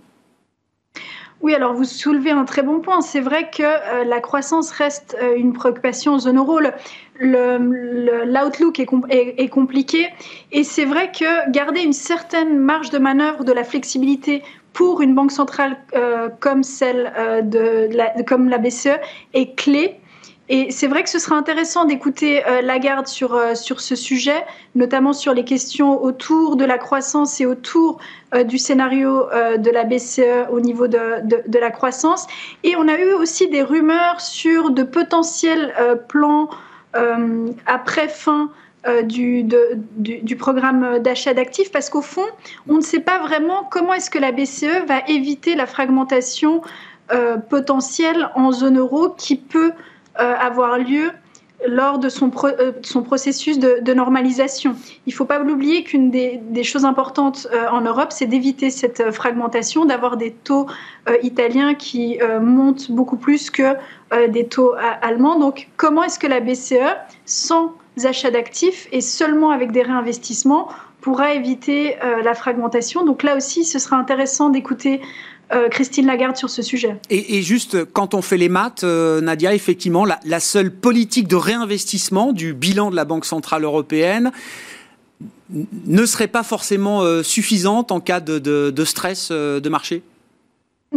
Oui, 1.41 1.53
alors 1.53 1.73
vous 1.73 1.83
soulevez 1.83 2.31
un 2.31 2.45
très 2.45 2.63
bon 2.63 2.79
point. 2.79 3.01
C'est 3.01 3.19
vrai 3.19 3.51
que 3.51 3.61
euh, 3.61 4.03
la 4.03 4.19
croissance 4.19 4.71
reste 4.71 5.15
une 5.37 5.53
préoccupation 5.53 6.17
zone 6.17 6.37
euro. 6.37 6.59
L'outlook 7.19 8.79
est, 8.79 9.49
compliqué 9.49 10.07
et 10.51 10.63
c'est 10.63 10.85
vrai 10.85 11.11
que 11.11 11.51
garder 11.51 11.81
une 11.81 11.93
certaine 11.93 12.57
marge 12.57 12.89
de 12.89 12.97
manœuvre, 12.97 13.43
de 13.43 13.51
la 13.51 13.63
flexibilité 13.63 14.41
pour 14.73 15.01
une 15.01 15.13
banque 15.13 15.31
centrale 15.31 15.77
comme 16.39 16.63
celle 16.63 17.11
de 17.43 18.23
comme 18.23 18.49
la 18.49 18.57
BCE 18.57 18.99
est 19.33 19.55
clé 19.55 19.99
et 20.49 20.71
c'est 20.71 20.87
vrai 20.87 21.03
que 21.03 21.09
ce 21.09 21.19
sera 21.19 21.35
intéressant 21.35 21.83
d'écouter 21.83 22.45
euh, 22.47 22.61
Lagarde 22.61 23.07
sur, 23.07 23.35
euh, 23.35 23.53
sur 23.53 23.81
ce 23.81 23.95
sujet, 23.95 24.45
notamment 24.75 25.11
sur 25.11 25.33
les 25.33 25.43
questions 25.43 26.01
autour 26.01 26.55
de 26.55 26.63
la 26.63 26.77
croissance 26.77 27.41
et 27.41 27.45
autour 27.45 27.99
euh, 28.33 28.43
du 28.43 28.57
scénario 28.57 29.25
de 29.57 29.69
la 29.69 29.83
BCE 29.83 30.49
au 30.51 30.61
niveau 30.61 30.87
de, 30.87 30.99
de, 31.47 31.59
la 31.59 31.69
croissance. 31.69 32.27
Et 32.63 32.75
on 32.77 32.87
a 32.87 32.97
eu 32.97 33.11
aussi 33.13 33.49
des 33.49 33.61
rumeurs 33.61 34.21
sur 34.21 34.71
de 34.71 34.83
potentiels 34.83 35.73
plans 36.07 36.49
après 37.65 38.07
fin 38.07 38.49
du, 39.03 39.43
du, 39.43 40.35
programme 40.35 40.99
d'achat 40.99 41.33
d'actifs, 41.33 41.71
parce 41.71 41.89
qu'au 41.89 42.01
fond, 42.01 42.25
on 42.67 42.75
ne 42.75 42.81
sait 42.81 42.99
pas 42.99 43.19
vraiment 43.19 43.67
comment 43.69 43.93
est-ce 43.93 44.09
que 44.09 44.19
la 44.19 44.31
BCE 44.31 44.85
va 44.87 44.99
éviter 45.07 45.55
la 45.55 45.67
fragmentation 45.67 46.61
potentielle 47.49 48.29
en 48.35 48.51
zone 48.51 48.79
euro 48.79 49.09
qui 49.09 49.35
peut 49.35 49.71
avoir 50.17 50.77
lieu 50.77 51.11
lors 51.65 51.97
de 51.97 52.09
son, 52.09 52.31
euh, 52.43 53.01
processus 53.03 53.57
de, 53.57 53.93
normalisation. 53.93 54.75
Il 55.05 55.11
ne 55.11 55.15
faut 55.15 55.25
pas 55.25 55.39
l'oublier 55.39 55.83
qu'une 55.83 56.11
des, 56.11 56.63
choses 56.63 56.85
importantes 56.85 57.47
euh, 57.51 57.67
en 57.71 57.81
Europe, 57.81 58.11
c'est 58.11 58.27
d'éviter 58.27 58.69
cette 58.69 59.11
fragmentation, 59.11 59.85
d'avoir 59.85 60.17
des 60.17 60.31
taux 60.31 60.67
italiens 61.23 61.73
qui 61.73 62.19
montent 62.41 62.91
beaucoup 62.91 63.15
plus 63.15 63.49
que 63.49 63.75
des 64.27 64.45
taux 64.47 64.73
allemands. 65.01 65.39
Donc 65.39 65.69
comment 65.77 66.03
est-ce 66.03 66.19
que 66.19 66.27
la 66.27 66.41
BCE, 66.41 66.75
sans 67.25 67.73
achat 68.03 68.29
d'actifs 68.29 68.87
et 68.91 69.01
seulement 69.01 69.51
avec 69.51 69.71
des 69.71 69.83
réinvestissements, 69.83 70.67
pourra 71.01 71.33
éviter 71.33 71.95
la 72.23 72.33
fragmentation? 72.33 73.05
Donc 73.05 73.23
là 73.23 73.37
aussi, 73.37 73.63
ce 73.63 73.79
sera 73.79 73.95
intéressant 73.95 74.49
d'écouter 74.49 75.01
euh, 75.53 75.69
Christine 75.69 76.07
Lagarde 76.07 76.35
sur 76.35 76.49
ce 76.49 76.61
sujet. 76.61 76.97
Et, 77.09 77.41
juste, 77.41 77.85
quand 77.93 78.13
on 78.13 78.21
fait 78.21 78.37
les 78.37 78.49
maths, 78.49 78.83
euh, 78.83 79.21
Nadia, 79.21 79.53
effectivement, 79.53 80.05
la, 80.05 80.39
seule 80.39 80.71
politique 80.71 81.27
de 81.27 81.37
réinvestissement 81.37 82.33
du 82.33 82.53
bilan 82.53 82.91
de 82.91 82.95
la 82.95 83.05
Banque 83.05 83.25
Centrale 83.25 83.63
Européenne 83.63 84.31
ne 85.49 86.05
serait 86.05 86.27
pas 86.27 86.43
forcément 86.43 87.01
euh, 87.01 87.23
suffisante 87.23 87.91
en 87.93 88.01
cas 88.01 88.19
de 88.19 88.83
stress 88.83 89.31
de 89.31 89.69
marché? 89.69 90.03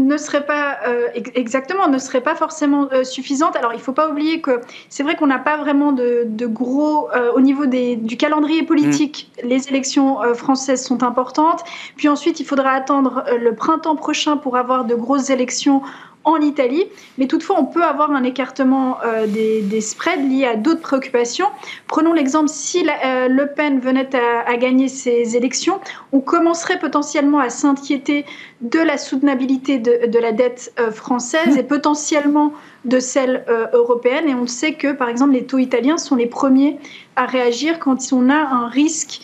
Ne 0.06 0.16
serait 0.16 0.46
pas 0.46 0.78
euh, 0.86 1.08
exactement 1.34 1.88
ne 1.88 1.98
serait 1.98 2.22
pas 2.22 2.34
forcément 2.34 2.88
euh, 2.92 3.04
suffisante. 3.04 3.56
Alors 3.56 3.72
il 3.72 3.76
ne 3.76 3.82
faut 3.82 3.92
pas 3.92 4.08
oublier 4.08 4.40
que 4.40 4.60
c'est 4.88 5.02
vrai 5.02 5.16
qu'on 5.16 5.26
n'a 5.26 5.38
pas 5.38 5.56
vraiment 5.56 5.92
de, 5.92 6.26
gros 6.46 7.10
euh, 7.12 7.32
au 7.32 7.40
niveau 7.40 7.66
des, 7.66 7.96
du 7.96 8.16
calendrier 8.16 8.62
politique. 8.62 9.30
Mm. 9.42 9.48
Les 9.48 9.68
élections 9.68 10.18
françaises 10.34 10.84
sont 10.84 11.02
importantes. 11.02 11.62
Puis 11.96 12.08
ensuite 12.08 12.40
il 12.40 12.46
faudra 12.46 12.70
attendre 12.70 13.24
le 13.38 13.54
printemps 13.54 13.96
prochain 13.96 14.36
pour 14.36 14.56
avoir 14.56 14.84
de 14.84 14.94
grosses 14.94 15.30
élections 15.30 15.82
en 16.24 16.40
Italie. 16.40 16.85
Mais 17.18 17.26
toutefois, 17.26 17.56
on 17.59 17.64
peut 17.64 17.83
avoir 17.83 18.11
un 18.11 18.22
écartement 18.24 18.98
euh, 19.04 19.26
des, 19.26 19.80
spreads 19.80 20.28
liés 20.28 20.44
à 20.46 20.56
d'autres 20.56 20.80
préoccupations. 20.80 21.46
Prenons 21.87 22.12
l'exemple, 22.12 22.48
si 22.48 22.87
euh, 23.04 23.28
Le 23.28 23.46
Pen 23.46 23.80
venait 23.80 24.11
à, 24.14 24.56
gagner 24.56 24.88
ses 24.88 25.37
élections, 25.37 25.80
on 26.12 26.20
commencerait 26.20 26.78
potentiellement 26.78 27.38
à 27.38 27.48
s'inquiéter 27.48 28.26
de 28.61 28.78
la 28.78 28.98
soutenabilité 28.98 29.78
de, 29.78 30.18
la 30.18 30.33
dette 30.33 30.72
euh, 30.78 30.90
française 30.90 31.56
et 31.56 31.62
potentiellement 31.62 32.52
de 32.85 32.98
celle 32.98 33.44
européenne. 33.72 34.28
Et 34.28 34.35
on 34.35 34.46
sait 34.46 34.74
que, 34.74 34.92
par 34.92 35.09
exemple, 35.09 35.33
les 35.33 35.44
taux 35.44 35.59
italiens 35.59 35.98
sont 35.98 36.16
les 36.16 36.26
premiers 36.26 36.78
à 37.16 37.26
réagir 37.26 37.78
quand 37.78 37.98
on 38.12 38.30
a 38.30 38.35
un 38.35 38.68
risque 38.68 39.20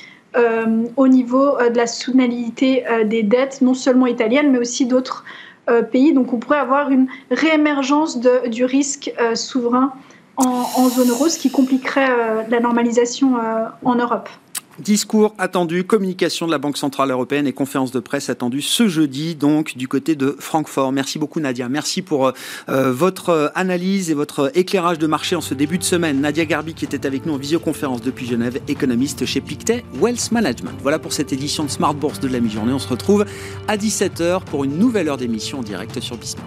au 0.97 1.09
niveau 1.09 1.57
de 1.57 1.77
la 1.79 1.87
soutenabilité 1.87 2.85
des 3.07 3.23
dettes, 3.23 3.63
non 3.63 3.73
seulement 3.73 4.07
italiennes, 4.07 4.53
mais 4.53 4.59
aussi 4.59 4.85
d'autres 4.85 5.25
pays. 5.83 6.13
Donc 6.13 6.33
on 6.33 6.39
pourrait 6.39 6.59
avoir 6.59 6.91
une 6.91 7.07
réémergence 7.31 8.19
du 8.19 8.65
risque 8.65 9.13
euh, 9.21 9.35
souverain 9.35 9.93
en, 10.37 10.89
zone 10.91 11.09
euro, 11.09 11.29
ce 11.29 11.39
qui 11.39 11.51
compliquerait 11.51 12.11
euh, 12.11 12.43
la 12.51 12.61
normalisation 12.61 13.37
en 13.83 13.95
Europe. 13.95 14.29
Discours 14.79 15.35
attendu, 15.39 15.85
communication 15.85 16.47
de 16.47 16.51
la 16.51 16.59
Banque 16.59 16.77
Centrale 16.77 17.11
Européenne 17.11 17.47
et 17.47 17.53
conférence 17.53 17.93
de 17.93 18.01
presse 18.01 18.29
attendue 18.29 18.61
ce 18.61 18.89
jeudi, 18.89 19.35
donc 19.35 19.77
du 19.77 19.89
côté 19.89 20.15
de 20.17 20.37
Francfort. 20.39 20.93
Merci 20.93 21.19
beaucoup 21.19 21.41
Nadia. 21.41 21.69
Merci 21.69 22.03
pour 22.03 22.33
votre 22.69 23.53
analyse 23.55 24.11
et 24.11 24.15
votre 24.15 24.51
éclairage 24.55 24.99
de 24.99 25.07
marché 25.07 25.35
en 25.35 25.41
ce 25.41 25.55
début 25.55 25.79
de 25.79 25.85
semaine. 25.85 26.21
Nadia 26.21 26.45
Garbi 26.45 26.75
qui 26.75 26.85
était 26.85 27.07
avec 27.07 27.25
nous 27.25 27.33
en 27.33 27.39
visioconférence 27.39 28.03
depuis 28.03 28.27
Genève, 28.27 28.61
économiste 28.69 29.25
chez 29.25 29.41
Pictet 29.41 29.85
Wealth 30.01 30.31
Management. 30.31 30.75
Voilà 30.83 30.99
pour 30.99 31.12
cette 31.12 31.33
édition 31.33 31.65
de 31.65 31.71
Smart 31.71 31.95
Bourse 31.95 32.21
de 32.21 32.29
la 32.29 32.41
mi-journée. 32.41 32.73
On 32.75 32.79
se 32.79 32.89
retrouve 32.89 33.25
à 33.69 33.77
17h 33.77 34.45
pour 34.45 34.65
une 34.65 34.79
nouvelle 34.79 35.09
heure 35.09 35.17
d'émission 35.17 35.61
en 35.61 35.62
direct 35.62 35.99
sur 36.01 36.17
Bismart. 36.17 36.47